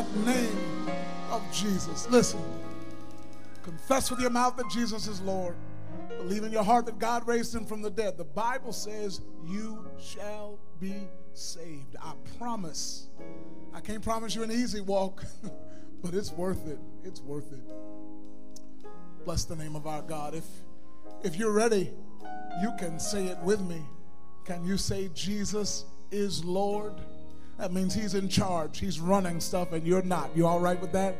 that 0.00 0.16
name 0.24 0.88
of 1.30 1.42
Jesus. 1.52 2.08
Listen, 2.08 2.40
confess 3.62 4.10
with 4.10 4.20
your 4.20 4.30
mouth 4.30 4.56
that 4.56 4.70
Jesus 4.70 5.06
is 5.06 5.20
Lord. 5.20 5.56
Believe 6.18 6.42
in 6.42 6.52
your 6.52 6.62
heart 6.64 6.86
that 6.86 6.98
God 6.98 7.26
raised 7.26 7.54
him 7.54 7.66
from 7.66 7.82
the 7.82 7.90
dead. 7.90 8.16
The 8.16 8.24
Bible 8.24 8.72
says, 8.72 9.20
You 9.46 9.86
shall 9.98 10.58
be 10.80 10.94
saved. 11.34 11.96
I 12.00 12.14
promise. 12.38 13.08
I 13.74 13.80
can't 13.80 14.02
promise 14.02 14.34
you 14.34 14.42
an 14.42 14.50
easy 14.50 14.80
walk, 14.80 15.22
but 16.02 16.14
it's 16.14 16.32
worth 16.32 16.66
it. 16.66 16.78
It's 17.04 17.20
worth 17.20 17.52
it. 17.52 17.62
Bless 19.26 19.44
the 19.44 19.56
name 19.56 19.76
of 19.76 19.86
our 19.86 20.02
God. 20.02 20.34
If 20.34 20.46
if 21.22 21.36
you're 21.36 21.52
ready, 21.52 21.92
you 22.62 22.72
can 22.78 22.98
say 22.98 23.26
it 23.26 23.38
with 23.40 23.60
me. 23.60 23.82
Can 24.46 24.64
you 24.64 24.78
say 24.78 25.10
Jesus 25.12 25.84
is 26.10 26.42
Lord? 26.42 26.94
That 27.60 27.74
means 27.74 27.92
he's 27.92 28.14
in 28.14 28.30
charge. 28.30 28.78
He's 28.78 28.98
running 28.98 29.38
stuff 29.38 29.72
and 29.72 29.86
you're 29.86 30.00
not. 30.00 30.34
You 30.34 30.46
all 30.46 30.60
right 30.60 30.80
with 30.80 30.92
that? 30.92 31.14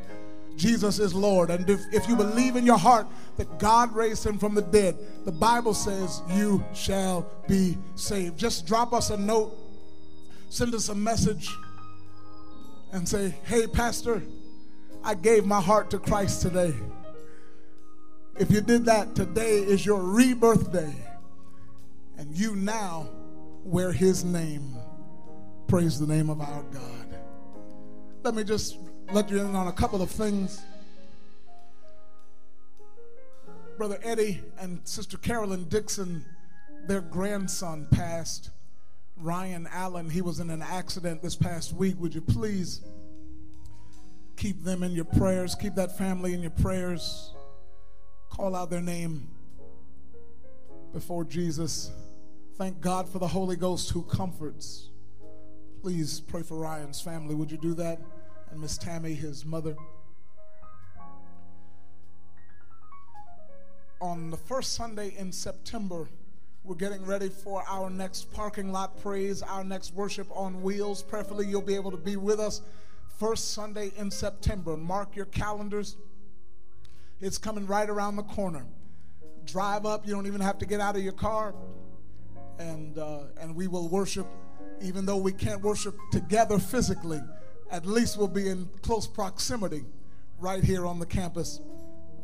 Jesus 0.57 0.99
is 0.99 1.13
Lord. 1.13 1.51
And 1.51 1.69
if, 1.69 1.81
if 1.93 2.09
you 2.09 2.17
believe 2.17 2.57
in 2.57 2.65
your 2.65 2.79
heart 2.79 3.07
that 3.37 3.59
God 3.59 3.95
raised 3.95 4.25
him 4.25 4.39
from 4.39 4.55
the 4.55 4.63
dead, 4.63 4.97
the 5.27 5.33
Bible 5.33 5.75
says 5.75 6.23
you 6.31 6.65
shall 6.73 7.31
be 7.47 7.77
saved. 7.95 8.39
Just 8.39 8.67
drop 8.67 8.95
us 8.95 9.11
a 9.11 9.19
note, 9.19 9.55
send 10.49 10.75
us 10.75 10.89
a 10.89 10.95
message, 10.95 11.51
and 12.93 13.07
say, 13.07 13.35
Hey, 13.45 13.67
Pastor, 13.67 14.23
I 15.05 15.17
gave 15.17 15.45
my 15.45 15.61
heart 15.61 15.91
to 15.91 15.99
Christ 15.99 16.41
today. 16.41 16.73
If 18.39 18.51
you 18.51 18.63
did 18.63 18.87
that, 18.87 19.15
today 19.15 19.59
is 19.59 19.85
your 19.85 20.01
rebirth 20.01 20.73
day. 20.73 20.95
And 22.17 22.35
you 22.35 22.57
now 22.57 23.11
wear 23.63 23.93
his 23.93 24.25
name. 24.25 24.80
Praise 25.71 26.01
the 26.01 26.07
name 26.13 26.31
of 26.31 26.41
our 26.41 26.65
God. 26.65 27.15
Let 28.25 28.35
me 28.35 28.43
just 28.43 28.77
let 29.13 29.31
you 29.31 29.39
in 29.39 29.55
on 29.55 29.69
a 29.69 29.73
couple 29.73 30.03
of 30.03 30.11
things. 30.11 30.61
Brother 33.79 34.01
Eddie 34.03 34.41
and 34.59 34.81
Sister 34.83 35.17
Carolyn 35.17 35.69
Dixon, 35.69 36.25
their 36.89 37.01
grandson 37.01 37.87
passed. 37.89 38.51
Ryan 39.17 39.69
Allen, 39.71 40.11
he 40.11 40.23
was 40.23 40.41
in 40.41 40.51
an 40.51 40.61
accident 40.61 41.23
this 41.23 41.37
past 41.37 41.73
week. 41.73 41.95
Would 42.01 42.17
you 42.17 42.21
please 42.21 42.81
keep 44.37 44.65
them 44.65 44.83
in 44.83 44.91
your 44.91 45.05
prayers? 45.05 45.55
Keep 45.55 45.77
that 45.77 45.97
family 45.97 46.35
in 46.35 46.41
your 46.41 46.51
prayers. 46.51 47.33
Call 48.29 48.57
out 48.57 48.71
their 48.71 48.81
name 48.81 49.29
before 50.93 51.23
Jesus. 51.23 51.93
Thank 52.57 52.81
God 52.81 53.09
for 53.09 53.21
the 53.21 53.29
Holy 53.29 53.55
Ghost 53.55 53.91
who 53.91 54.03
comforts. 54.03 54.90
Please 55.83 56.21
pray 56.21 56.43
for 56.43 56.59
Ryan's 56.59 57.01
family. 57.01 57.35
Would 57.35 57.51
you 57.51 57.57
do 57.57 57.73
that? 57.75 57.99
And 58.51 58.61
Miss 58.61 58.77
Tammy, 58.77 59.15
his 59.15 59.47
mother. 59.47 59.75
On 64.03 64.31
the 64.31 64.37
first 64.37 64.75
Sunday 64.75 65.15
in 65.17 65.33
September, 65.33 66.09
we're 66.65 66.75
getting 66.75 67.05
ready 67.07 67.31
for 67.31 67.65
our 67.67 67.89
next 67.89 68.31
parking 68.33 68.73
lot 68.73 69.01
praise, 69.01 69.41
our 69.41 69.65
next 69.65 69.95
worship 69.95 70.27
on 70.33 70.61
wheels. 70.63 71.03
Preferably, 71.03 71.47
you'll 71.47 71.63
be 71.63 71.77
able 71.77 71.91
to 71.91 71.97
be 71.97 72.17
with 72.17 72.41
us 72.41 72.61
first 73.19 73.53
Sunday 73.55 73.91
in 73.97 74.11
September. 74.11 74.77
Mark 74.77 75.17
your 75.17 75.27
calendars. 75.27 75.97
It's 77.23 77.39
coming 77.39 77.67
right 77.67 77.89
around 77.89 78.17
the 78.17 78.23
corner. 78.25 78.67
Drive 79.47 79.87
up, 79.87 80.07
you 80.07 80.13
don't 80.13 80.27
even 80.27 80.43
have 80.43 80.59
to 80.59 80.67
get 80.67 80.81
out 80.81 80.97
of 80.97 81.03
your 81.03 81.15
car. 81.15 81.55
and 82.59 82.99
uh, 82.99 83.21
and 83.41 83.57
we 83.57 83.67
will 83.67 83.89
worship, 83.89 84.27
even 84.81 85.05
though 85.07 85.17
we 85.17 85.33
can't 85.33 85.61
worship 85.61 85.97
together 86.11 86.59
physically. 86.59 87.21
At 87.71 87.87
least 87.87 88.17
we'll 88.17 88.29
be 88.29 88.49
in 88.49 88.69
close 88.83 89.07
proximity, 89.07 89.85
right 90.39 90.65
here 90.65 90.87
on 90.87 90.99
the 90.99 91.07
campus 91.07 91.61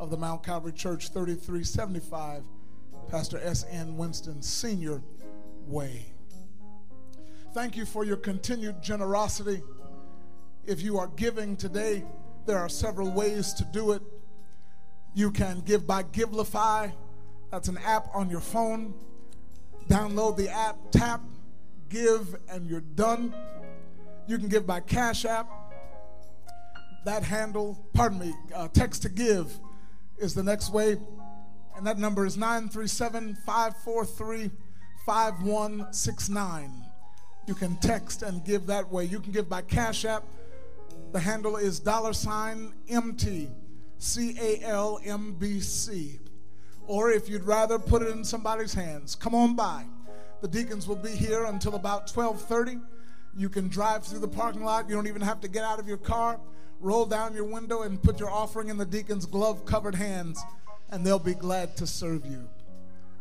of 0.01 0.11
the 0.11 0.17
Mount 0.17 0.43
Calvary 0.43 0.73
Church, 0.73 1.11
3375 1.11 2.43
Pastor 3.09 3.39
S.N. 3.43 3.97
Winston 3.97 4.43
Senior 4.43 5.03
Way. 5.67 6.07
Thank 7.55 7.77
you 7.77 7.87
for 7.87 8.05
your 8.05 8.17
continued 8.17 8.83
generosity. 8.83 9.63
If 10.67 10.83
you 10.83 10.99
are 10.99 11.07
giving 11.07 11.57
today, 11.57 12.05
there 12.45 12.59
are 12.59 12.69
several 12.69 13.11
ways 13.11 13.53
to 13.55 13.65
do 13.65 13.93
it. 13.93 14.03
You 15.15 15.31
can 15.31 15.61
give 15.61 15.87
by 15.87 16.03
Givelify. 16.03 16.93
That's 17.51 17.69
an 17.69 17.79
app 17.79 18.09
on 18.13 18.29
your 18.29 18.41
phone. 18.41 18.93
Download 19.89 20.37
the 20.37 20.49
app, 20.49 20.77
tap, 20.91 21.21
give, 21.89 22.37
and 22.49 22.67
you're 22.67 22.81
done. 22.81 23.35
You 24.27 24.39
can 24.39 24.49
give 24.49 24.67
by 24.67 24.81
Cash 24.81 25.25
App. 25.25 25.49
That 27.05 27.23
handle, 27.23 27.87
pardon 27.95 28.19
me, 28.19 28.35
uh, 28.55 28.69
text 28.69 29.03
to 29.03 29.09
give 29.09 29.53
is 30.19 30.35
the 30.35 30.43
next 30.43 30.73
way. 30.73 30.97
And 31.77 31.87
that 31.87 31.99
number 31.99 32.27
is 32.27 32.37
937 32.37 33.37
543 33.47 34.51
5169. 35.05 36.73
You 37.47 37.55
can 37.55 37.77
text 37.77 38.23
and 38.23 38.45
give 38.45 38.67
that 38.67 38.91
way. 38.91 39.05
You 39.05 39.21
can 39.21 39.31
give 39.33 39.49
by 39.49 39.63
Cash 39.63 40.05
App. 40.05 40.25
The 41.13 41.21
handle 41.21 41.57
is 41.57 41.79
dollar 41.79 42.13
sign 42.13 42.73
MT 42.89 43.49
C 43.99 44.37
A 44.41 44.65
L 44.65 44.99
M 45.05 45.35
B 45.39 45.61
C. 45.61 46.19
Or 46.87 47.11
if 47.11 47.29
you'd 47.29 47.45
rather 47.45 47.79
put 47.79 48.03
it 48.03 48.09
in 48.09 48.25
somebody's 48.25 48.75
hands, 48.75 49.15
come 49.15 49.35
on 49.35 49.55
by. 49.55 49.85
The 50.41 50.49
deacons 50.49 50.87
will 50.87 50.97
be 50.97 51.11
here 51.11 51.45
until 51.45 51.75
about 51.75 52.07
12:30. 52.07 52.81
You 53.37 53.49
can 53.49 53.69
drive 53.69 54.05
through 54.05 54.21
the 54.21 54.29
parking 54.29 54.65
lot. 54.65 54.89
You 54.89 54.95
don't 54.95 55.07
even 55.07 55.23
have 55.23 55.41
to 55.41 55.49
get 55.49 55.65
out 55.65 55.79
of 55.79 55.89
your 55.89 55.97
car. 55.97 56.41
Roll 56.81 57.07
down 57.07 57.35
your 57.35 57.45
window 57.45 57.83
and 57.83 58.03
put 58.03 58.21
your 58.21 58.31
offering 58.31 58.69
in 58.69 58.77
the 58.77 58.85
deacon's 58.85 59.27
glove-covered 59.27 59.95
hands, 59.95 60.39
and 60.91 61.05
they'll 61.05 61.19
be 61.19 61.35
glad 61.35 61.77
to 61.79 61.87
serve 61.87 62.27
you. 62.27 62.49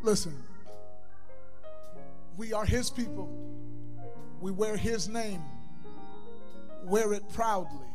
Listen, 0.01 0.43
we 2.38 2.53
are 2.53 2.66
his 2.66 2.89
people. 2.89 3.30
We 4.41 4.51
wear 4.51 4.76
his 4.76 5.07
name. 5.07 5.41
Wear 6.84 7.13
it 7.13 7.24
proudly. 7.34 7.88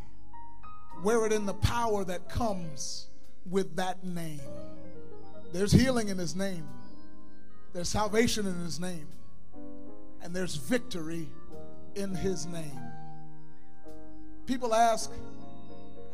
Wear 1.04 1.26
it 1.26 1.32
in 1.32 1.46
the 1.46 1.54
power 1.54 2.04
that 2.04 2.28
comes 2.28 3.08
with 3.48 3.76
that 3.76 4.02
name. 4.02 4.40
There's 5.52 5.72
healing 5.72 6.08
in 6.08 6.18
his 6.18 6.34
name. 6.34 6.66
There's 7.72 7.88
salvation 7.88 8.46
in 8.46 8.54
his 8.60 8.80
name. 8.80 9.08
And 10.22 10.34
there's 10.34 10.56
victory 10.56 11.28
in 11.94 12.14
his 12.14 12.46
name. 12.46 12.80
People 14.46 14.74
ask, 14.74 15.10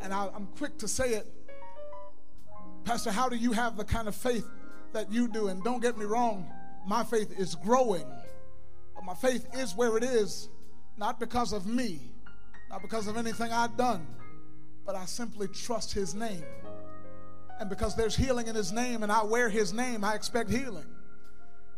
and 0.02 0.12
I, 0.12 0.26
am 0.34 0.48
quick 0.59 0.78
to 0.78 0.88
say 0.88 1.14
it, 1.14 1.26
Pastor, 2.84 3.11
how 3.11 3.28
do 3.28 3.36
you 3.36 3.52
have 3.52 3.76
the 3.76 3.84
kind 3.84 4.07
of 4.07 4.14
faith 4.14 4.46
that 4.92 5.11
you 5.11 5.26
do? 5.26 5.48
And 5.48 5.62
don't 5.64 5.80
get 5.80 5.98
me 5.98 6.04
wrong, 6.04 6.48
my 6.86 7.02
faith 7.02 7.36
is 7.38 7.54
growing. 7.57 8.07
But 8.94 9.04
my 9.04 9.14
faith 9.14 9.48
is 9.54 9.74
where 9.74 9.96
it 9.96 10.04
is, 10.04 10.48
not 10.96 11.18
because 11.18 11.52
of 11.52 11.66
me, 11.66 12.00
not 12.70 12.82
because 12.82 13.09
of 13.09 13.16
anything 13.16 13.52
I've 13.52 13.76
done, 13.76 14.07
but 14.84 14.94
I 14.94 15.04
simply 15.04 15.48
trust 15.48 15.92
his 15.92 16.14
name. 16.14 16.44
And 17.59 17.68
because 17.68 17.96
there's 17.96 18.14
healing 18.14 18.46
in 18.46 18.54
his 18.54 18.70
name 18.70 19.02
and 19.02 19.11
I 19.11 19.24
wear 19.24 19.48
his 19.48 19.72
name, 19.72 20.04
I 20.04 20.14
expect 20.14 20.50
healing. 20.50 20.86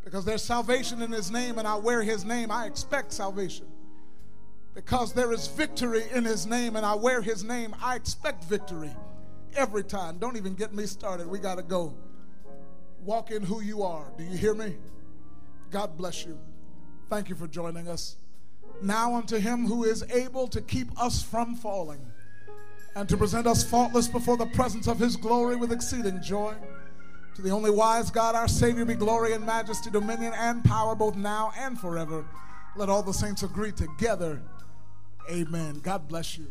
Because 0.05 0.24
there's 0.24 0.42
salvation 0.42 1.03
in 1.03 1.12
his 1.12 1.30
name 1.30 1.59
and 1.59 1.68
I 1.68 1.76
wear 1.76 2.03
his 2.03 2.24
name, 2.24 2.51
I 2.51 2.66
expect 2.66 3.12
salvation. 3.12 3.66
Because 4.74 5.12
there 5.12 5.32
is 5.32 5.49
victory 5.49 6.05
in 6.14 6.24
his 6.24 6.46
name 6.46 6.76
and 6.76 6.86
I 6.86 6.94
wear 6.94 7.20
his 7.20 7.44
name, 7.44 7.74
I 7.82 7.96
expect 7.96 8.44
victory 8.44 8.94
every 9.55 9.84
time. 9.84 10.18
Don't 10.18 10.36
even 10.36 10.55
get 10.55 10.72
me 10.72 10.86
started. 10.86 11.26
We 11.26 11.38
got 11.38 11.57
to 11.57 11.62
go. 11.62 11.94
Walk 13.05 13.30
in 13.30 13.42
who 13.42 13.61
you 13.61 13.82
are. 13.82 14.07
Do 14.16 14.24
you 14.24 14.36
hear 14.36 14.55
me? 14.55 14.76
God 15.70 15.96
bless 15.96 16.24
you. 16.24 16.38
Thank 17.11 17.28
you 17.28 17.34
for 17.34 17.46
joining 17.46 17.88
us. 17.88 18.16
Now 18.82 19.14
unto 19.14 19.38
him 19.38 19.66
who 19.66 19.84
is 19.84 20.05
able 20.11 20.46
to 20.49 20.61
keep 20.61 20.88
us 21.01 21.22
from 21.22 21.57
falling 21.57 22.01
and 22.94 23.09
to 23.09 23.16
present 23.16 23.46
us 23.46 23.62
faultless 23.62 24.09
before 24.09 24.36
the 24.36 24.46
presence 24.46 24.86
of 24.86 24.99
his 24.99 25.16
glory 25.16 25.57
with 25.57 25.72
exceeding 25.72 26.22
joy. 26.22 26.55
To 27.39 27.43
the 27.43 27.51
only 27.51 27.70
wise 27.70 28.11
God, 28.11 28.34
our 28.34 28.49
Savior, 28.49 28.84
be 28.84 28.97
glory 28.97 29.32
and 29.32 29.47
majesty, 29.47 29.93
dominion 29.93 30.32
and 30.36 30.64
power 30.64 30.97
both 30.97 31.14
now 31.14 31.53
and 31.57 31.78
forever. 31.78 32.24
Let 32.74 32.89
all 32.89 33.05
the 33.05 33.14
saints 33.14 33.45
agree 33.45 33.70
together. 33.70 34.43
Amen. 35.30 35.78
God 35.78 36.09
bless 36.09 36.36
you. 36.36 36.49